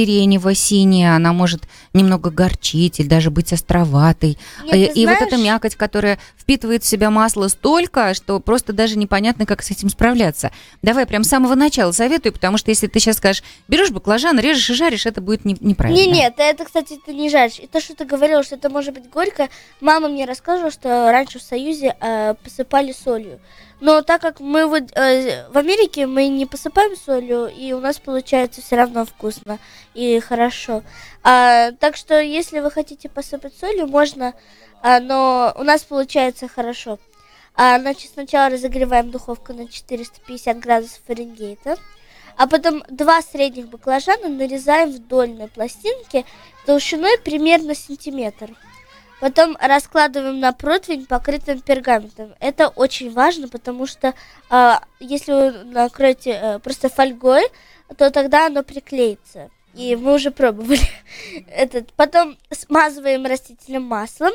[0.00, 4.38] сиренево-синяя, она может немного горчить или даже быть островатой.
[4.64, 8.40] Нет, и ты и вот эта знаешь- мякоть, которая впитывает в себя масло столько, что
[8.40, 10.50] просто даже непонятно, как с этим справляться.
[10.82, 14.70] Давай прям с самого начала советую, потому что если ты сейчас скажешь, берешь баклажан, режешь
[14.70, 15.98] и жаришь, это будет не- неправильно.
[16.00, 17.58] Не, нет, это, кстати, ты не жаришь.
[17.58, 19.39] И то, что ты говорила, что это может быть горько,
[19.80, 23.40] мама мне рассказывала, что раньше в Союзе э, посыпали солью.
[23.80, 27.98] Но так как мы вот э, в Америке мы не посыпаем солью, и у нас
[27.98, 29.58] получается все равно вкусно
[29.94, 30.82] и хорошо.
[31.22, 34.34] А, так что, если вы хотите посыпать солью, можно,
[34.82, 36.98] а, но у нас получается хорошо.
[37.54, 41.76] А, значит, сначала разогреваем духовку на 450 градусов Фаренгейта.
[42.36, 46.24] А потом два средних баклажана нарезаем вдоль на пластинки
[46.64, 48.56] толщиной примерно сантиметр.
[49.20, 52.34] Потом раскладываем на противень, покрытым пергаментом.
[52.40, 54.14] Это очень важно, потому что
[54.48, 57.44] а, если вы накроете э, просто фольгой,
[57.96, 59.50] то тогда оно приклеится.
[59.74, 60.80] И мы уже пробовали
[61.48, 61.92] этот.
[61.92, 64.32] Потом смазываем растительным маслом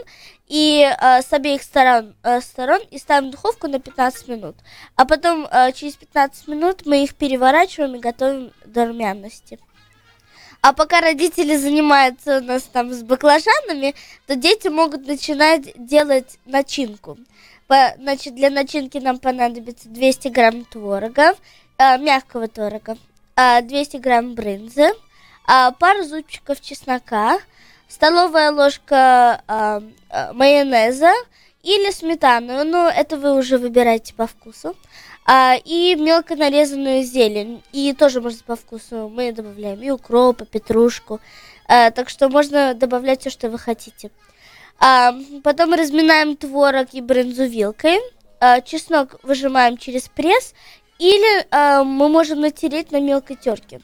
[0.48, 4.56] и э, с обеих сторон, э, сторон и ставим в духовку на 15 минут.
[4.95, 9.60] А потом э, через 15 минут мы их переворачиваем и готовим до румяности.
[10.62, 13.94] А пока родители занимаются у нас там с баклажанами,
[14.28, 17.18] то дети могут начинать делать начинку.
[17.68, 21.36] По- значит, для начинки нам понадобится 200 грамм творога,
[21.78, 22.98] э, мягкого творога,
[23.36, 24.91] э, 200 грамм брынзы,
[25.48, 27.39] а, пару зубчиков чеснока,
[27.88, 31.13] столовая ложка а, а, майонеза
[31.62, 34.76] или сметану, ну это вы уже выбираете по вкусу,
[35.27, 40.45] А, и мелко нарезанную зелень, и тоже можно по вкусу, мы добавляем и укроп, и
[40.45, 41.19] петрушку,
[41.67, 44.11] А, так что можно добавлять все, что вы хотите.
[44.79, 47.99] А, потом разминаем творог и брынзу вилкой,
[48.39, 50.53] А, чеснок выжимаем через пресс,
[50.99, 53.81] или а, мы можем натереть на мелкой терке.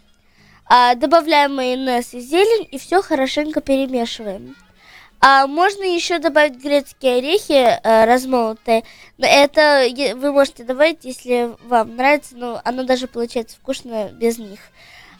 [0.65, 4.55] А, добавляем майонез и зелень и все хорошенько перемешиваем.
[5.23, 8.83] А можно еще добавить грецкие орехи э, размолотые.
[9.19, 14.59] Это вы можете добавить, если вам нравится, но оно даже получается вкусно без них.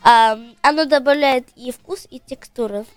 [0.04, 2.88] А, оно добавляет и вкус, и текстуру.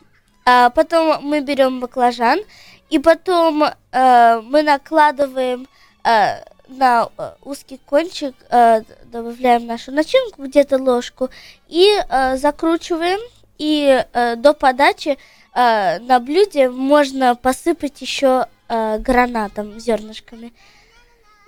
[0.47, 2.41] А, потом мы берем баклажан,
[2.89, 5.69] и потом э, мы накладываем
[6.05, 11.29] э, на э, узкий кончик, э, добавляем нашу начинку, где-то ложку,
[11.69, 13.21] и э, закручиваем.
[13.57, 15.17] И э, до подачи
[15.55, 20.53] э, на блюде можно посыпать еще э, гранатом, зернышками.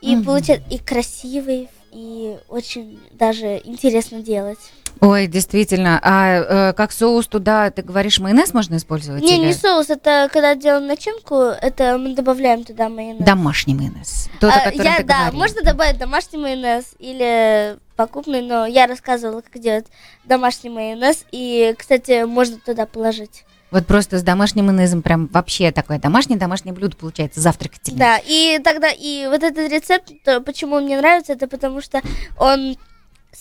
[0.02, 0.24] И Мгм.
[0.24, 4.58] получается и красивый, и очень даже интересно делать.
[5.00, 5.98] Ой, действительно.
[6.02, 9.22] А э, как соус туда, ты говоришь, майонез можно использовать?
[9.22, 13.24] Не, или не соус, это когда делаем начинку, это мы добавляем туда майонез.
[13.24, 14.28] Домашний майонез.
[14.40, 15.30] Тот, А, я, да, говорила.
[15.32, 19.86] можно добавить домашний майонез или покупный, но я рассказывала, как делать
[20.24, 23.45] домашний майонез, и, кстати, можно туда положить.
[23.70, 27.98] Вот просто с домашним майонезом прям вообще такое домашнее-домашнее блюдо получается, завтракательное.
[27.98, 30.12] Да, и тогда, и вот этот рецепт,
[30.44, 32.00] почему он мне нравится, это потому что
[32.38, 32.76] он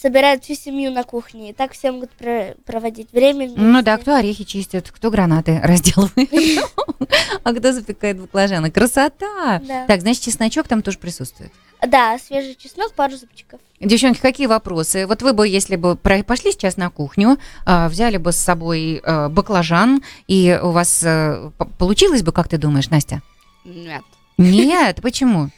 [0.02, 1.50] собирают всю семью на кухне.
[1.50, 3.60] И так все могут про- проводить время вместе.
[3.62, 6.30] Ну да, кто орехи чистит, кто гранаты разделывает,
[7.44, 8.72] а кто запекает баклажаны.
[8.72, 9.62] Красота!
[9.88, 11.52] Так, значит, чесночок там тоже присутствует.
[11.86, 13.60] Да, свежий чеснок, пару зубчиков.
[13.80, 15.06] Девчонки, какие вопросы?
[15.06, 19.30] Вот вы бы, если бы пошли сейчас на кухню, а, взяли бы с собой а,
[19.30, 23.22] баклажан, и у вас п- получилось бы, как ты думаешь, Настя?
[23.66, 24.02] Нет.
[24.38, 25.50] Нет, почему?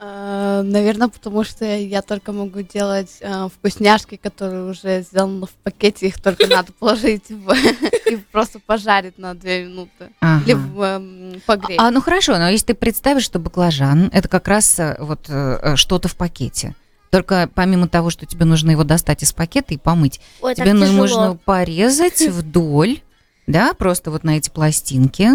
[0.00, 6.20] Наверное, потому что я только могу делать э, вкусняшки, которые уже сделаны в пакете, их
[6.20, 7.52] только надо положить в-
[8.10, 10.10] и просто пожарить на две минуты.
[10.20, 10.42] Ага.
[10.46, 11.78] Или в, эм, погреть.
[11.78, 15.58] А, ну хорошо, но если ты представишь, что баклажан это как раз э, вот э,
[15.62, 16.74] э, что-то в пакете.
[17.10, 20.90] Только помимо того, что тебе нужно его достать из пакета и помыть, Ой, тебе ну-
[20.92, 23.00] нужно порезать вдоль,
[23.46, 25.28] да, просто вот на эти пластинки,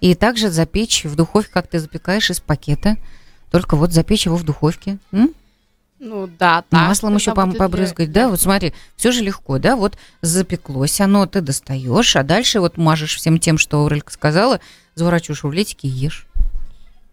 [0.00, 2.96] и также запечь в духовке, как ты запекаешь из пакета.
[3.50, 4.98] Только вот запечь его в духовке.
[5.12, 5.34] м?
[6.00, 6.88] Ну да, так.
[6.88, 11.40] Маслом еще будет побрызгать, да, вот смотри, все же легко, да, вот запеклось оно, ты
[11.40, 14.60] достаешь, а дальше вот мажешь всем тем, что Аурелька сказала,
[14.94, 16.28] заворачиваешь рулетики и ешь.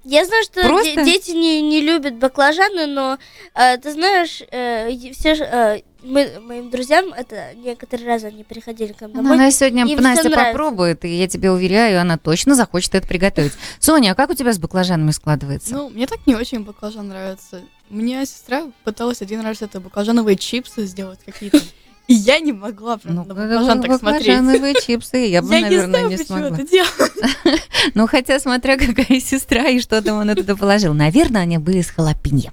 [0.04, 1.04] Я знаю, что Просто?
[1.04, 3.18] дети не, не любят баклажаны, но
[3.56, 8.94] э, ты знаешь, э, все же, э, мы, моим друзьям, это некоторые разы они приходили
[8.94, 9.36] ко мне Ну, домой.
[9.38, 10.52] Она сегодня им Настя нравится.
[10.52, 13.54] попробует, и я тебе уверяю, она точно захочет это приготовить.
[13.80, 15.74] Соня, а как у тебя с баклажанами складывается?
[15.74, 17.62] Ну, мне так не очень баклажан нравится.
[17.90, 21.60] Мне сестра пыталась один раз это баклажановые чипсы сделать какие-то.
[22.08, 24.28] И я не могла прям Ну, на баклажан так смотреть.
[24.28, 26.58] баклажановые чипсы, я бы, Я не наверное, знаю, не почему смогла.
[26.60, 27.62] это делать.
[27.96, 30.94] Ну, хотя, смотря какая сестра и что там она туда положила.
[30.94, 32.52] Наверное, они были с халапеньо.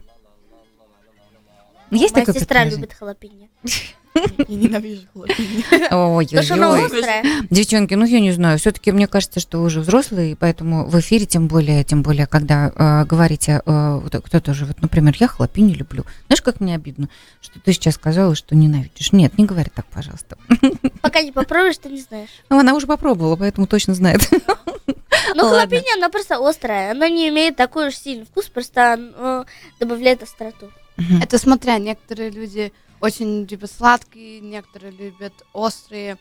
[1.92, 2.76] Есть Моя такое сестра предположение?
[2.76, 3.48] любит халапеньо.
[4.48, 5.62] Я ненавижу халапеньо.
[5.90, 6.86] Потому что она Ой-ой-ой.
[6.86, 7.24] острая.
[7.50, 10.98] Девчонки, ну я не знаю, все-таки мне кажется, что вы уже взрослые, и поэтому в
[11.00, 15.28] эфире, тем более, тем более, когда э, говорите, э, вот кто-то же, вот, например, я
[15.28, 16.04] хлопи не люблю.
[16.26, 17.08] Знаешь, как мне обидно,
[17.40, 19.12] что ты сейчас сказала, что ненавидишь.
[19.12, 20.36] Нет, не говори так, пожалуйста.
[21.02, 22.30] Пока не попробуешь, ты не знаешь.
[22.48, 24.20] Ну, она уже попробовала, поэтому точно знает.
[25.34, 25.50] Но Ладно.
[25.50, 26.90] халапеньо, оно просто острое.
[26.90, 29.46] Оно не имеет такой уж сильный вкус, просто оно
[29.78, 30.70] добавляет остроту.
[30.96, 36.16] Это смотря, некоторые люди очень любят сладкие, некоторые любят острые.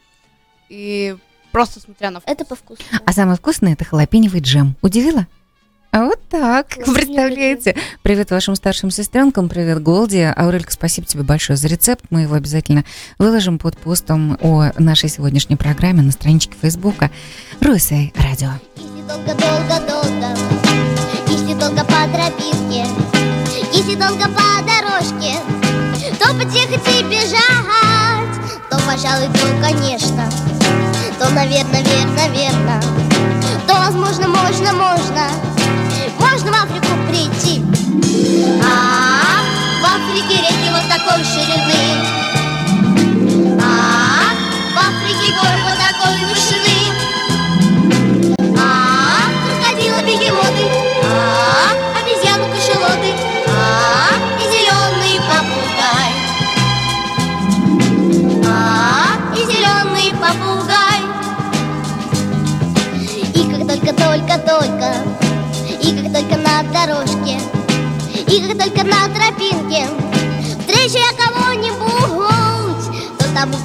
[0.69, 1.15] И
[1.51, 2.31] просто смотря на вкус.
[2.33, 2.81] Это по вкусу.
[3.05, 4.75] А самое вкусное это халапеневый джем.
[4.81, 5.27] Удивила?
[5.91, 7.75] А вот так, Классно, представляете?
[8.01, 10.21] Привет вашим старшим сестренкам, привет Голди.
[10.21, 12.05] Аурелька, спасибо тебе большое за рецепт.
[12.09, 12.85] Мы его обязательно
[13.17, 17.11] выложим под постом о нашей сегодняшней программе на страничке Фейсбука
[17.59, 18.51] Русей Радио.
[18.77, 20.27] Если долго-долго-долго,
[21.27, 23.20] если долго по тропинке,
[23.81, 25.39] если долго по дорожке,
[26.19, 26.77] то потихо
[27.09, 27.41] бежать,
[28.69, 30.29] то, пожалуй, то, конечно,
[31.17, 32.79] то, наверное, верно, верно,
[33.67, 35.29] то, возможно, можно, можно,
[36.19, 37.63] можно в Африку прийти.
[38.63, 39.00] А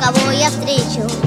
[0.07, 1.26] кого я встречу,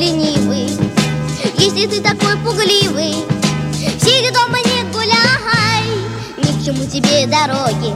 [0.00, 0.70] ленивый,
[1.58, 3.16] если ты такой пугливый,
[4.00, 5.84] сиди дома не гуляй,
[6.38, 7.92] ни к чему тебе дороги,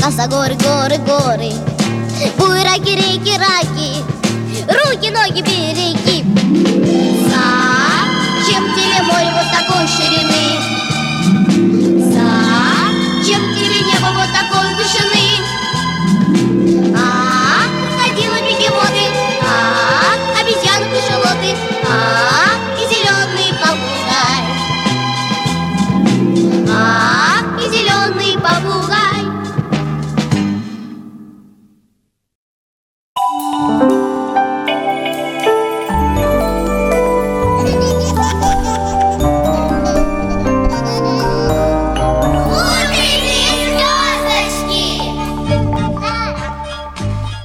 [0.00, 1.52] коса горы, горы, горы,
[2.38, 4.02] буераки, реки, раки,
[4.66, 6.24] руки, ноги береги.
[7.28, 10.51] Зачем тебе море вот такой ширины?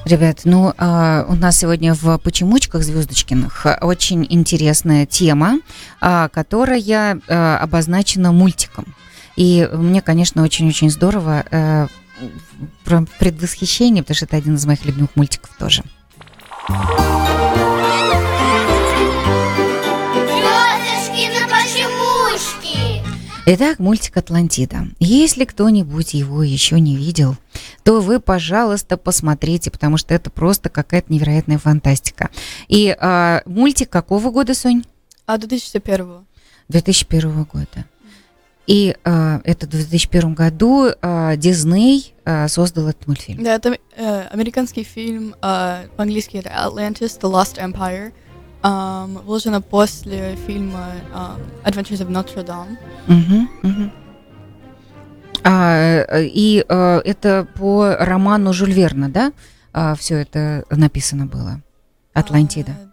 [0.07, 5.59] Ребят, ну а, у нас сегодня в почемучках звездочкиных очень интересная тема,
[5.99, 8.95] а, которая а, обозначена мультиком.
[9.35, 11.87] И мне, конечно, очень-очень здорово э,
[12.85, 15.83] про предвосхищение, потому что это один из моих любимых мультиков тоже.
[23.49, 24.87] Итак, мультик «Атлантида».
[24.99, 27.37] Если кто-нибудь его еще не видел,
[27.85, 32.29] то вы, пожалуйста, посмотрите, потому что это просто какая-то невероятная фантастика.
[32.67, 34.83] И а, мультик какого года, Сонь?
[35.25, 36.25] А 2001
[36.67, 37.85] 2001 года.
[38.65, 43.45] И а, это в 2001 году а, Дисней а, создал этот мультфильм.
[43.45, 48.11] Да, это э, американский фильм, э, по-английски это Atlantis, The Lost Empire.
[48.61, 52.77] Ам, выложено после фильма ам, Adventures of Notre Dame.
[53.07, 53.91] Мгм, мгм.
[55.43, 59.31] А, э, и э, это по роману Жюль Верна, да?
[59.95, 61.61] все это написано было.
[62.13, 62.71] Атлантида.
[62.71, 62.87] А,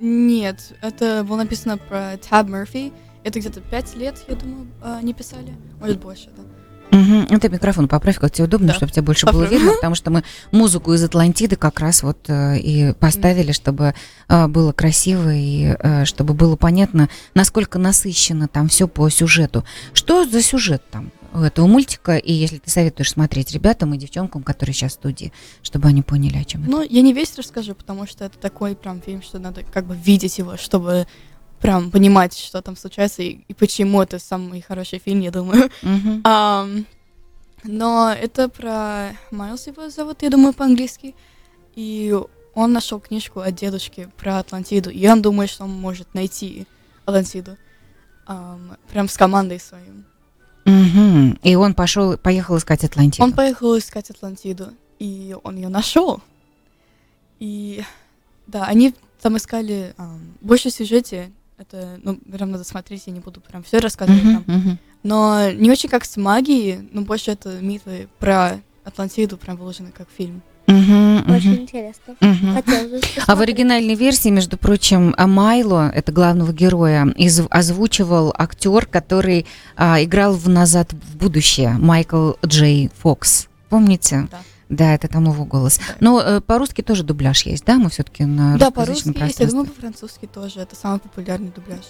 [0.00, 2.92] нет, это было написано про Таб Мерфи.
[3.22, 5.54] Это где-то пять лет, я думаю, а, не писали.
[5.80, 6.42] Может, больше, да.
[6.90, 7.26] Мгм.
[7.30, 8.74] Это микрофон поправь, как тебе удобно, Да.
[8.74, 9.58] чтобы тебе больше было Поправлю.
[9.58, 13.94] видно, потому что мы музыку из Атлантиды как раз вот э, и поставили, чтобы
[14.28, 19.64] э, было красиво и э, чтобы было понятно, насколько насыщенно там все по сюжету.
[19.92, 22.16] Что за сюжет там у этого мультика?
[22.16, 25.32] И если ты советуешь смотреть ребятам и девчонкам, которые сейчас в студии,
[25.62, 26.70] чтобы они поняли, о чем это.
[26.70, 29.94] Ну, я не весь расскажу, потому что это такой прям фильм, что надо как бы
[29.94, 31.06] видеть его, чтобы
[31.60, 35.70] прям понимать, что там случается и, и почему это самый хороший фильм, я думаю.
[35.82, 36.20] Мгм.
[36.24, 36.86] Ам,
[37.64, 41.14] но это про Майлз его зовут, я думаю, по-английски.
[41.74, 42.14] И
[42.54, 44.90] он нашел книжку от дедушки про Атлантиду.
[44.90, 46.66] И он думает, что он может найти
[47.04, 47.56] Атлантиду.
[48.26, 50.04] ам, прям с командой своим.
[50.64, 51.38] Мгм.
[51.42, 53.24] И он пошел, поехал искать Атлантиду.
[53.24, 56.20] Он поехал искать Атлантиду, и он ее нашел.
[57.38, 57.82] И
[58.46, 61.30] да, они там искали ам, больше сюжете.
[61.58, 64.56] Это, ну, прям надо смотреть, я не буду прям все рассказывать Мгм, там.
[64.56, 64.78] мгм.
[65.02, 70.06] Но не очень как с магией, но больше это мифы про Атлантиду прям выложены как
[70.16, 70.40] фильм.
[70.68, 72.14] Мгм, Очень интересно.
[72.20, 72.54] мгм.
[72.54, 78.32] Хотелось бы А в оригинальной версии, между прочим, а Майло, это главного героя, из- озвучивал
[78.36, 79.46] актер, который
[79.76, 83.48] а, играл в «Назад в будущее», Майкл Джей Фокс.
[83.70, 84.28] Помните?
[84.30, 84.38] Да.
[84.68, 85.78] Да, это там его голос.
[85.78, 85.94] Да.
[86.00, 87.76] Но э, по-русски тоже дубляж есть, да?
[87.78, 90.60] Мы все-таки на да, по-русски есть, я думаю, по-французски тоже.
[90.60, 91.80] Это самый популярный дубляж.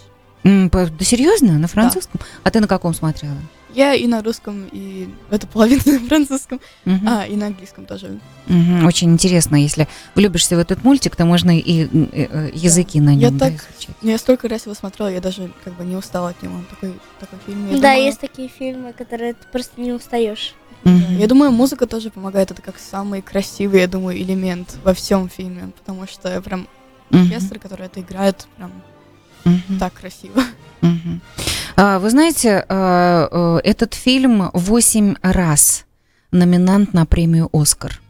[0.44, 1.58] М, по- да серьезно?
[1.58, 2.20] На французском?
[2.44, 3.34] А ты на каком смотрела?
[3.74, 7.06] Я и на русском, и это половина на французском, Мгм.
[7.08, 8.18] а, и на английском тоже.
[8.46, 8.86] Мгм.
[8.86, 13.28] Очень интересно, если влюбишься в этот мультик, то можно и э, э, языки на Я
[13.28, 13.96] нем да, так- изучать.
[14.00, 16.54] Ну, Я столько раз его смотрела, я даже как бы не устала от него.
[16.56, 17.66] Он Такой, такой фильм.
[17.66, 20.54] Я Да, думаю- есть такие фильмы, которые ты просто не устаешь.
[20.84, 22.50] Я думаю, музыка тоже помогает.
[22.50, 25.70] Это как самый красивый, я думаю, элемент во всем фильме.
[25.78, 26.68] Потому что прям
[27.10, 28.72] оркестр, который это играет, прям
[29.78, 30.42] так красиво.
[31.80, 35.84] А, Вы знаете, а, э, этот фильм восемь раз
[36.32, 38.00] номинант на премию «Оскар».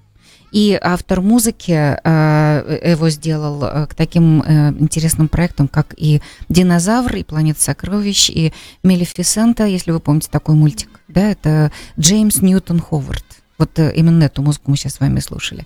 [0.50, 7.16] И автор музыки а, его сделал а, к таким э, интересным проектам, как и «Динозавр»,
[7.16, 10.88] и «Планета сокровищ», и «Мелефисента», если вы помните такой мультик.
[11.08, 13.24] Да, это Джеймс Ньютон Ховард.
[13.58, 15.64] Вот э, именно эту музыку мы сейчас с вами слушали.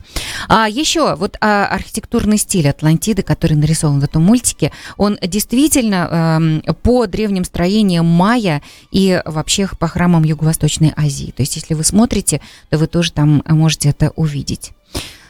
[0.49, 6.75] А еще вот а, архитектурный стиль Атлантиды, который нарисован в этом мультике, он действительно эм,
[6.83, 11.33] по древним строениям майя и вообще по храмам Юго-Восточной Азии.
[11.37, 12.41] То есть, если вы смотрите,
[12.71, 14.73] то вы тоже там можете это увидеть.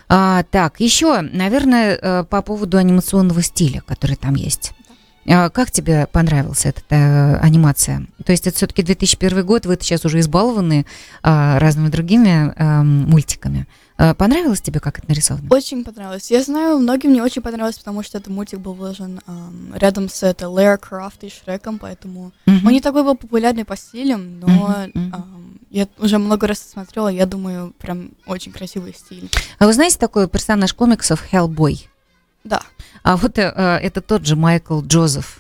[0.08, 4.72] А, так, еще, наверное, э, по поводу анимационного стиля, который там есть.
[5.28, 8.06] А, Как тебе понравилась эта э, анимация?
[8.24, 10.86] То есть это все-таки 2001 год, вы сейчас уже избалованы
[11.22, 13.66] а, разными другими эм, мультиками.
[13.98, 15.46] А, Понравилось тебе, как это нарисовано?
[15.50, 16.30] Очень понравилось.
[16.30, 20.22] Я знаю, многим не очень понравилось, потому что этот мультик был выложен ам, рядом с
[20.24, 22.66] это Лера Крафт и Шреком, поэтому Мгм.
[22.66, 24.48] он не такой был популярный по стилям, но
[24.94, 25.14] мгм.
[25.14, 29.30] ам, я уже много раз смотрела, я думаю, прям очень красивый стиль.
[29.58, 31.88] А вы знаете такой персонаж комиксов Хеллбой?
[32.44, 32.62] Да.
[33.02, 35.38] А вот э, э, это тот же Майкл Джозеф.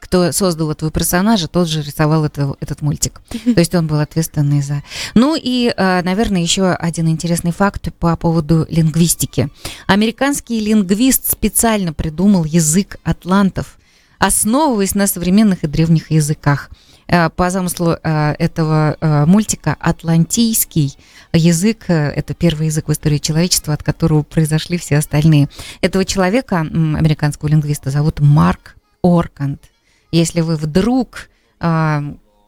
[0.00, 3.20] Кто создал этого персонажа, тот же рисовал это- этот мультик.
[3.54, 4.82] То есть он был ответственный за...
[5.14, 9.48] Ну и, э, наверное, еще один интересный факт по поводу лингвистики.
[9.86, 13.78] Американский лингвист специально придумал язык атлантов,
[14.18, 16.70] основываясь на современных и древних языках.
[17.08, 20.96] Э, По замыслу э, этого э, мультика атлантийский
[21.32, 25.48] язык это первый язык в истории человечества, от которого произошли все остальные.
[25.80, 29.62] Этого человека, американского лингвиста, зовут Марк Оркант.
[30.10, 31.30] Если вы вдруг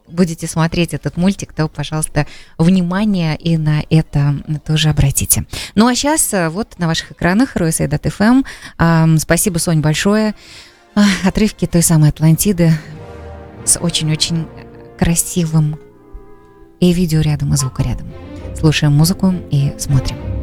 [0.07, 2.27] будете смотреть этот мультик, то, пожалуйста,
[2.59, 4.35] внимание и на это
[4.67, 5.47] тоже обратите.
[5.75, 8.45] Ну а сейчас вот на ваших экранах Ройсайдат.фм.
[9.19, 10.35] Спасибо, Сонь, большое.
[11.25, 12.71] Отрывки той самой Атлантиды
[13.65, 14.47] с очень-очень
[14.99, 15.79] красивым
[16.81, 18.13] и видео рядом, и звука рядом.
[18.59, 20.34] Слушаем музыку и смотрим.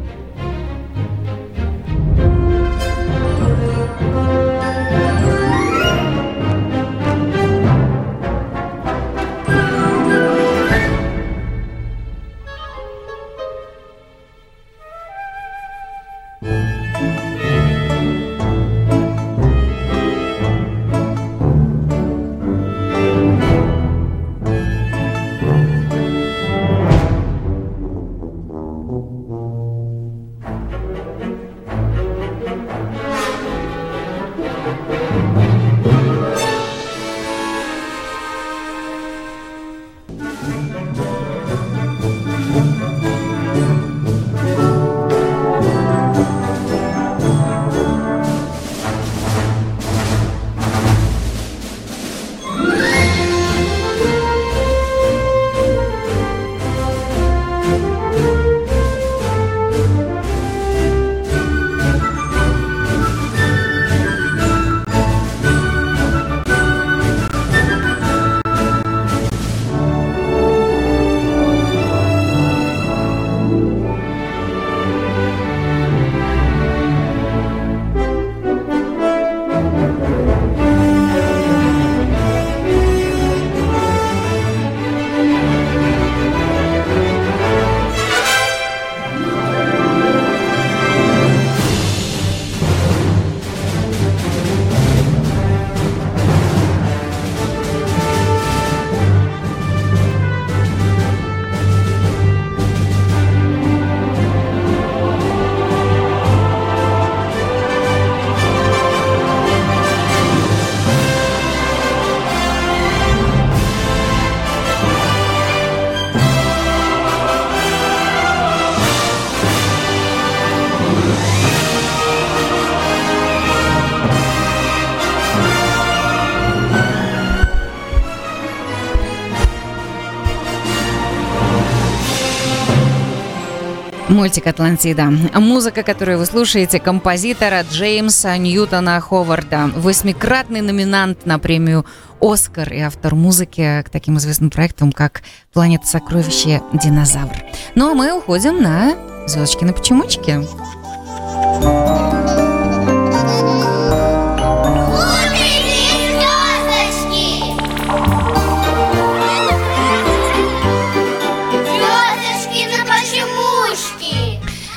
[134.22, 135.10] Мультик «Атлантида».
[135.34, 139.72] Музыка, которую вы слушаете, композитора Джеймса Ньютона Ховарда.
[139.74, 141.84] Восьмикратный номинант на премию
[142.20, 147.34] «Оскар» и автор музыки к таким известным проектам, как «Планета сокровища», «Динозавр».
[147.74, 148.94] Ну а мы уходим на
[149.26, 150.40] «Звездочки на почемучке».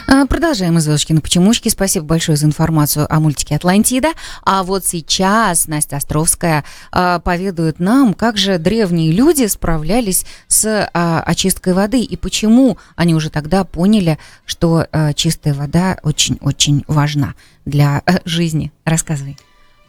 [0.07, 1.69] Продолжаем «Звездочки почемучки».
[1.69, 4.09] Спасибо большое за информацию о мультике «Атлантида».
[4.43, 10.87] А вот сейчас Настя Островская э, поведает нам, как же древние люди справлялись с э,
[10.93, 17.33] очисткой воды и почему они уже тогда поняли, что э, чистая вода очень-очень важна
[17.65, 18.71] для э, жизни.
[18.83, 19.37] Рассказывай.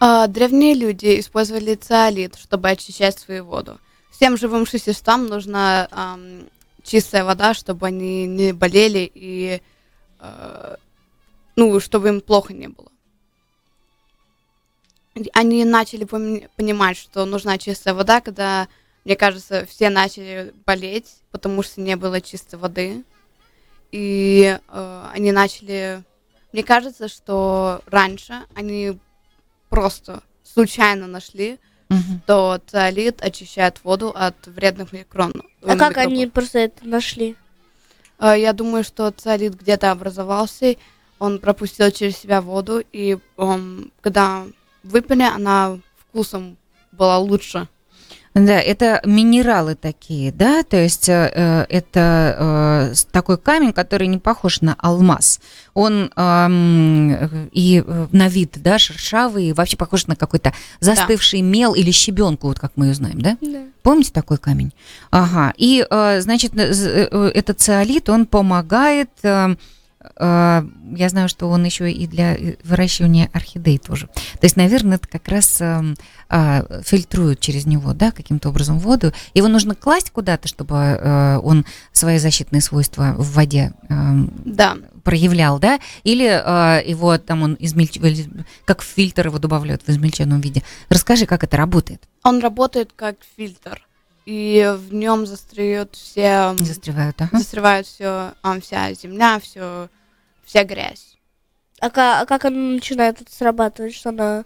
[0.00, 3.78] А, древние люди использовали циолит, чтобы очищать свою воду.
[4.10, 5.88] Всем живым существам нужна
[6.82, 9.60] чистая вода, чтобы они не болели и
[11.56, 12.88] ну, чтобы им плохо не было.
[15.32, 18.68] Они начали понимать, что нужна чистая вода, когда,
[19.04, 23.02] мне кажется, все начали болеть, потому что не было чистой воды.
[23.92, 26.02] И э, они начали...
[26.52, 28.98] Мне кажется, что раньше они
[29.70, 31.58] просто случайно нашли,
[31.88, 32.20] угу.
[32.24, 35.46] что циолит очищает воду от вредных микронов.
[35.62, 37.36] А как они просто это нашли?
[38.18, 40.76] Э, я думаю, что циолит где-то образовался,
[41.18, 44.46] он пропустил через себя воду, и um, когда
[44.82, 46.56] выпили, она вкусом
[46.92, 47.68] была лучше.
[48.36, 54.18] Да, это минералы такие, да, то есть э, э это э, такой камень, который не
[54.18, 55.40] похож на алмаз.
[55.72, 57.82] Он э, и
[58.12, 61.46] на вид, да, шершавый, и вообще похож на какой-то застывший да.
[61.46, 63.38] мел или щебенку, вот как мы ее знаем, да?
[63.40, 63.62] Да.
[63.82, 64.74] Помните такой камень?
[65.10, 65.54] Ага.
[65.56, 69.10] И, э, значит, э, э, этот циолит, он помогает...
[69.22, 69.56] Э,
[70.18, 74.06] я знаю, что он еще и для выращивания орхидей тоже.
[74.06, 75.96] То есть, наверное, это как раз эм,
[76.28, 79.12] а, фильтруют через него, да, каким-то образом воду.
[79.34, 84.76] Его нужно класть куда-то, чтобы э, он свои защитные свойства в воде эм, да.
[85.04, 85.78] проявлял, да?
[86.04, 88.28] Или э, его там он измельчивает,
[88.64, 90.62] как фильтр его добавляют в измельченном виде.
[90.88, 92.02] Расскажи, как это работает.
[92.22, 93.82] Он работает как фильтр.
[94.24, 97.38] и в нем застряют все, Застревают, ага.
[97.38, 99.88] застревает все, вся земля, все,
[100.46, 101.16] вся грязь.
[101.80, 103.94] А, ка- а как она начинает это срабатывать?
[103.94, 104.44] Что она,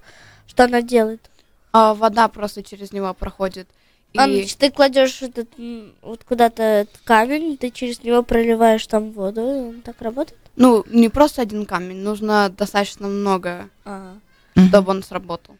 [0.49, 1.31] что она делает?
[1.73, 3.69] А вода просто через него проходит.
[4.13, 5.49] И А, значит, ты кладешь этот,
[6.03, 10.41] вот куда-то этот камень, ты через него проливаешь там воду, и он так работает?
[10.57, 14.17] ну не просто один камень, нужно достаточно много, А,
[14.69, 15.57] чтобы он сработал.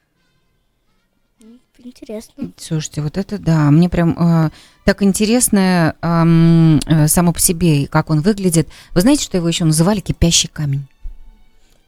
[1.85, 2.53] Интересно.
[2.57, 4.51] Слушайте, вот это да, мне прям э,
[4.85, 8.69] так интересно э, само по себе, и как он выглядит.
[8.93, 10.87] Вы знаете, что его еще называли кипящий камень?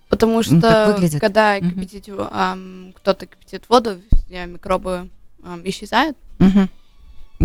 [0.08, 1.20] Потому что выглядит.
[1.20, 5.08] когда кипятить, ам, кто-то кипятит воду, все микробы
[5.42, 6.16] ам, исчезают.
[6.38, 6.68] Мгм.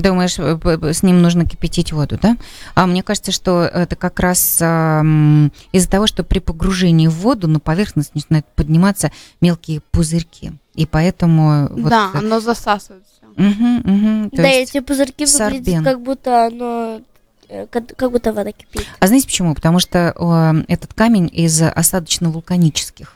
[0.01, 2.37] Думаешь, э, с ним нужно кипятить воду, да?
[2.75, 7.47] А мне кажется, что это как раз ам, из-за того, что при погружении в воду
[7.47, 10.53] на поверхность начинают подниматься мелкие пузырьки.
[10.75, 11.67] И поэтому...
[11.71, 13.27] вот, да, э, оно засасывает все.
[13.41, 15.59] мгм, мгм, то да, есть- эти пузырьки сорбен.
[15.59, 17.01] выглядят как будто оно,
[17.49, 18.85] э, как, как будто вода кипит.
[18.99, 19.55] А знаете почему?
[19.55, 23.07] Потому что э, этот камень из осадочно-вулканических.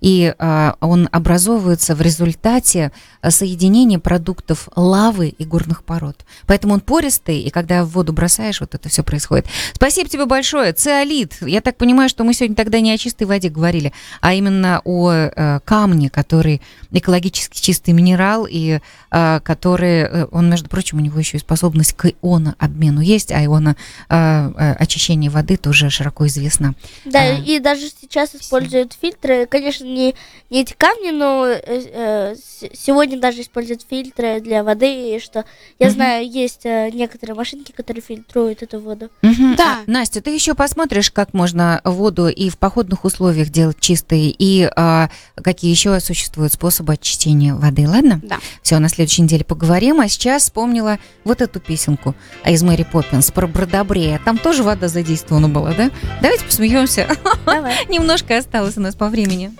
[0.00, 2.92] И э, он образовывается в результате
[3.22, 6.24] э, соединения продуктов лавы и горных пород.
[6.46, 9.46] Поэтому он пористый, и когда в воду бросаешь, вот это все происходит.
[9.72, 10.72] Спасибо тебе большое.
[10.72, 11.36] Циолит.
[11.40, 15.10] Я так понимаю, что мы сегодня тогда не о чистой воде говорили, а именно о
[15.12, 18.80] э, камне, который экологически чистый минерал, и
[19.10, 23.44] э, который, э, он, между прочим, у него еще и способность к ионообмену есть, а
[23.44, 23.76] иона
[24.08, 26.74] э, э, очищение воды тоже широко известно.
[27.04, 27.32] Да, А.
[27.32, 29.46] и даже сейчас используют фильтры.
[29.46, 30.14] Конечно, не,
[30.50, 32.34] не эти камни, но э, э,
[32.74, 35.16] сегодня даже используют фильтры для воды.
[35.16, 35.44] И что
[35.78, 35.94] я Мгм.
[35.94, 39.10] знаю, есть э, некоторые машинки, которые фильтруют эту воду.
[39.22, 39.78] Да.
[39.86, 44.70] А, Настя, ты еще посмотришь, как можно воду и в походных условиях делать чистой, и
[44.76, 48.20] а, какие еще существуют способы очищения воды, ладно?
[48.22, 48.38] Да.
[48.62, 50.00] Все, на следующей неделе поговорим.
[50.00, 54.20] А сейчас вспомнила вот эту песенку а из Мэри Поппинс про Бродобрея.
[54.24, 55.90] Там тоже вода задействована была, да?
[56.22, 57.06] Давайте посмеемся.
[57.46, 57.74] Давай.
[57.88, 59.52] Немножко осталось у нас по времени.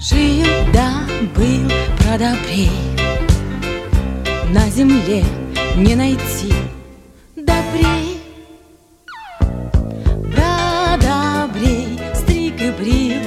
[0.00, 1.02] Жил да
[1.36, 2.70] был продобрей
[4.50, 5.24] На земле
[5.76, 6.52] не найти
[7.36, 8.20] добрей.
[10.34, 13.22] Продобрей стриг и брил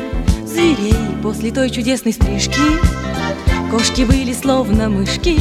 [0.45, 0.93] Зверей
[1.23, 2.59] после той чудесной стрижки.
[3.71, 5.39] Кошки были словно мышки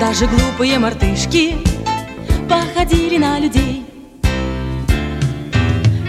[0.00, 1.56] Даже глупые мартышки
[2.48, 3.84] Походили на людей.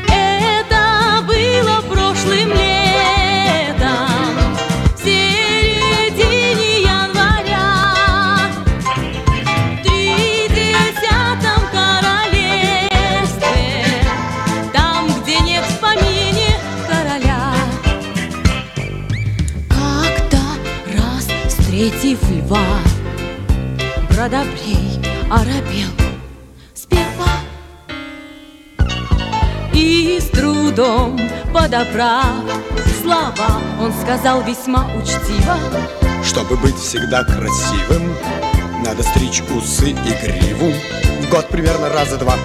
[0.08, 2.81] Это было прошлым летом
[21.82, 22.60] встретив льва
[24.10, 25.02] Бродобрей
[25.32, 25.90] оробел
[26.76, 27.40] сперва
[29.74, 31.20] и с трудом
[31.52, 32.44] подобрав
[33.02, 35.58] слова, он сказал весьма учтиво.
[36.24, 38.14] Чтобы быть всегда красивым,
[38.86, 40.72] надо стричь усы и гриву
[41.22, 42.36] в год примерно раза два.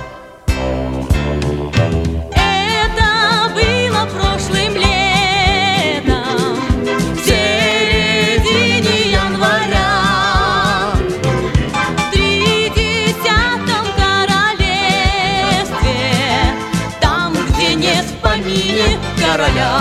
[17.96, 19.80] Нет в помине короля.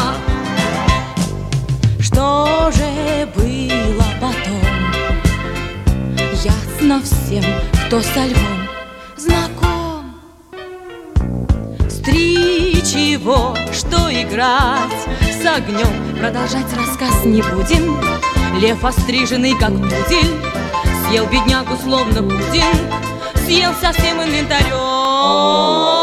[2.00, 4.62] Что же было потом?
[6.44, 7.44] Ясно всем,
[7.86, 8.70] кто со львом
[9.18, 10.16] знаком.
[11.90, 18.00] Стричь его, что играть с огнем Продолжать рассказ не будем
[18.60, 20.36] Лев остриженный, как пудель
[21.08, 22.94] Съел беднягу, словно пудинг
[23.46, 25.95] Съел со всем инвентарем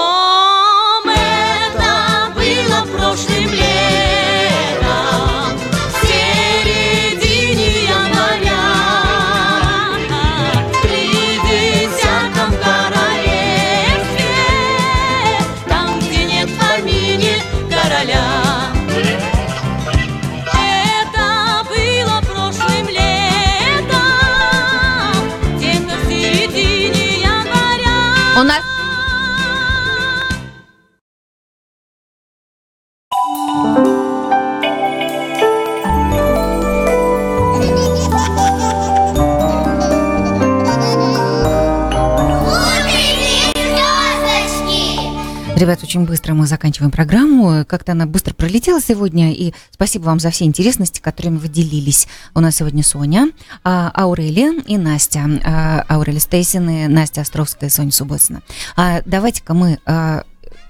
[45.92, 47.66] очень быстро мы заканчиваем программу.
[47.66, 49.34] Как-то она быстро пролетела сегодня.
[49.34, 52.08] И спасибо вам за все интересности, которыми вы делились.
[52.34, 53.28] У нас сегодня Соня,
[53.62, 55.28] а, Аурелия и Настя.
[55.44, 58.40] А, Аурелия Стейсин и Настя Островская и Соня Субботина.
[58.74, 59.78] А, давайте-ка мы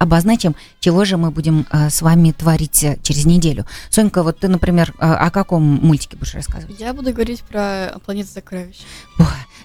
[0.00, 3.64] обозначим, чего же мы будем а, с вами творить э, через неделю.
[3.88, 6.78] Сонька, вот ты, например, а, о каком мультике будешь рассказывать?
[6.80, 8.78] Я буду говорить про планету сокровищ.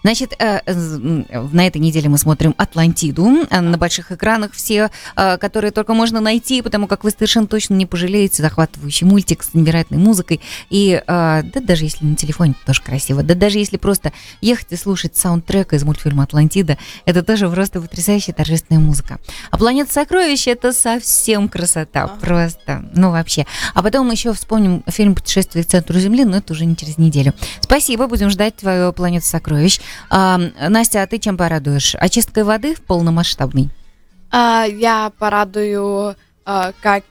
[0.03, 5.71] Значит, э, на этой неделе мы смотрим «Атлантиду» э, на больших экранах все, э, которые
[5.71, 8.43] только можно найти, потому как вы совершенно точно не пожалеете.
[8.43, 10.39] Захватывающий мультик с невероятной музыкой.
[10.69, 13.23] И э, да даже если на телефоне, это тоже красиво.
[13.23, 18.35] Да даже если просто ехать и слушать саундтрек из мультфильма «Атлантида», это тоже просто потрясающая
[18.35, 19.17] торжественная музыка.
[19.49, 21.06] А «Планета сокровищ»— это совсем
[21.49, 22.15] красота, Ага.
[22.19, 23.45] просто, ну вообще.
[23.73, 27.33] А потом еще вспомним фильм «Путешествие к центру Земли», но это уже не через неделю.
[27.61, 29.79] Спасибо, будем ждать твою «Планету сокровищ».
[30.09, 30.39] А,
[30.69, 31.95] Настя, а ты чем порадуешь?
[31.95, 33.69] Очисткой воды в полномасштабной?
[34.31, 37.03] А, я порадую, а, как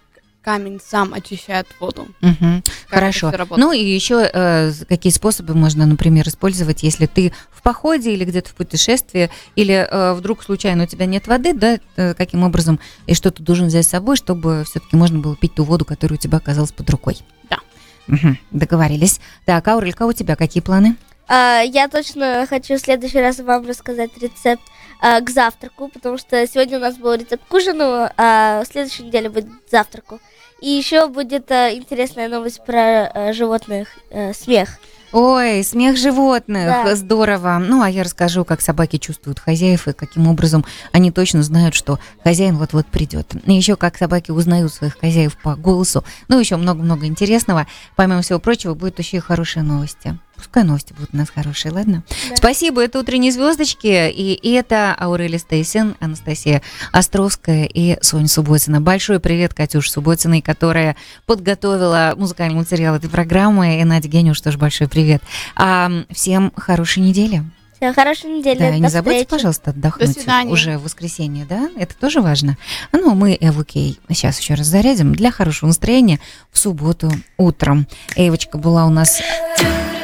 [0.46, 2.06] камень сам очищает воду.
[2.20, 3.32] Как Хорошо.
[3.56, 8.50] Ну и еще э, какие способы можно, например, использовать, если ты в походе или где-то
[8.50, 12.78] в путешествии, или э, вдруг случайно у тебя нет воды, да, э, каким образом
[13.08, 16.16] и что ты должен взять с собой, чтобы все-таки можно было пить ту воду, которая
[16.16, 17.18] у тебя оказалась под рукой?
[17.50, 17.58] Да.
[18.06, 19.18] Мгм, договорились.
[19.46, 20.94] Так, Аурелька, у тебя какие планы?
[21.26, 24.62] А, я точно хочу в следующий раз вам рассказать рецепт
[25.00, 29.02] а, к завтраку, потому что сегодня у нас был рецепт к ужину, а в следующей
[29.02, 30.20] неделе будет к завтраку.
[30.60, 34.78] И еще будет а, интересная новость про а, животных, э, смех.
[35.12, 36.94] Ой, смех животных, Да.
[36.96, 37.58] здорово.
[37.58, 41.98] Ну, а я расскажу, как собаки чувствуют хозяев и каким образом они точно знают, что
[42.24, 43.34] хозяин вот-вот придет.
[43.44, 46.04] И еще как собаки узнают своих хозяев по голосу.
[46.28, 47.66] Ну, еще много-много интересного.
[47.94, 50.18] Помимо всего прочего, будут еще и хорошие новости.
[50.36, 52.02] Пускай новости будут у нас хорошие, ладно?
[52.30, 52.36] Да.
[52.36, 56.62] Спасибо, это «Утренние звездочки», и, и это Аурелия Стейсен, Анастасия
[56.92, 58.80] Островская и Соня Субботина.
[58.80, 64.88] Большой привет Катюше Субботиной, которая подготовила музыкальный материал этой программы, и Надя Гениуш тоже большой
[64.88, 65.22] привет.
[65.54, 67.42] А, всем хорошей недели.
[67.76, 68.58] Всем хорошей недели.
[68.58, 69.30] Да, и не до забудьте, встречи.
[69.30, 70.50] пожалуйста, отдохнуть До свидания.
[70.50, 71.68] уже в воскресенье, да?
[71.76, 72.56] Это тоже важно.
[72.90, 76.18] А Ну, мы Эвокей сейчас еще раз зарядим для хорошего настроения
[76.50, 77.86] в субботу утром.
[78.16, 79.20] Эвочка была у нас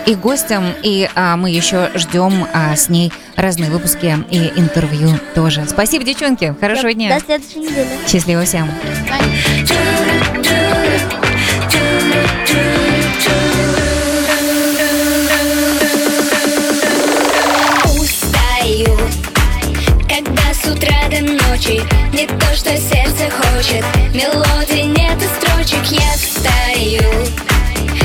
[0.07, 5.65] и гостем, и а, мы еще ждем а, с ней разные выпуски и интервью тоже.
[5.69, 6.55] Спасибо, девчонки.
[6.61, 7.19] Хорошего До- дня.
[7.19, 7.89] До следующей недели.
[8.07, 8.69] Счастливо всем.
[17.99, 18.97] Устаю,
[20.09, 21.83] когда с утра до ночи
[22.13, 23.85] Не то, что сердце хочет
[24.15, 27.27] Мелодий нет и строчек Я встаю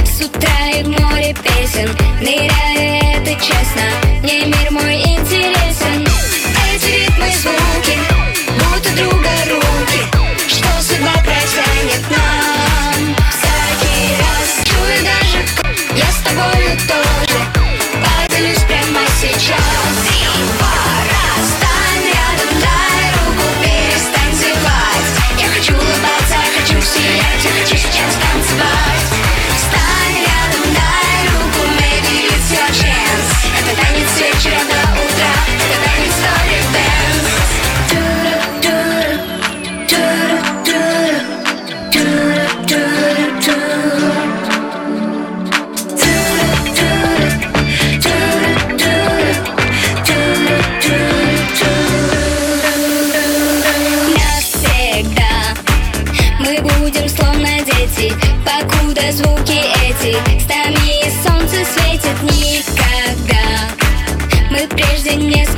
[0.06, 1.36] с утра и в море
[1.78, 3.84] песен Ныряю, это честно.
[4.24, 5.07] Мне мир мой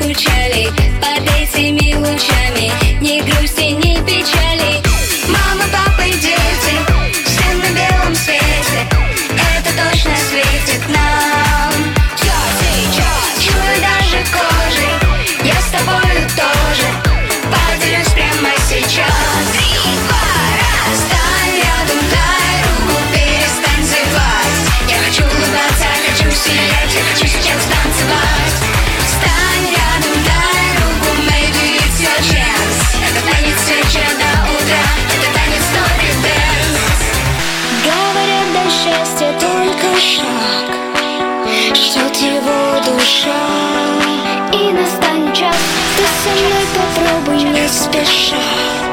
[0.10, 0.68] скучали.
[1.00, 3.89] Под этими лучами Ни грусти, ни
[47.70, 48.89] special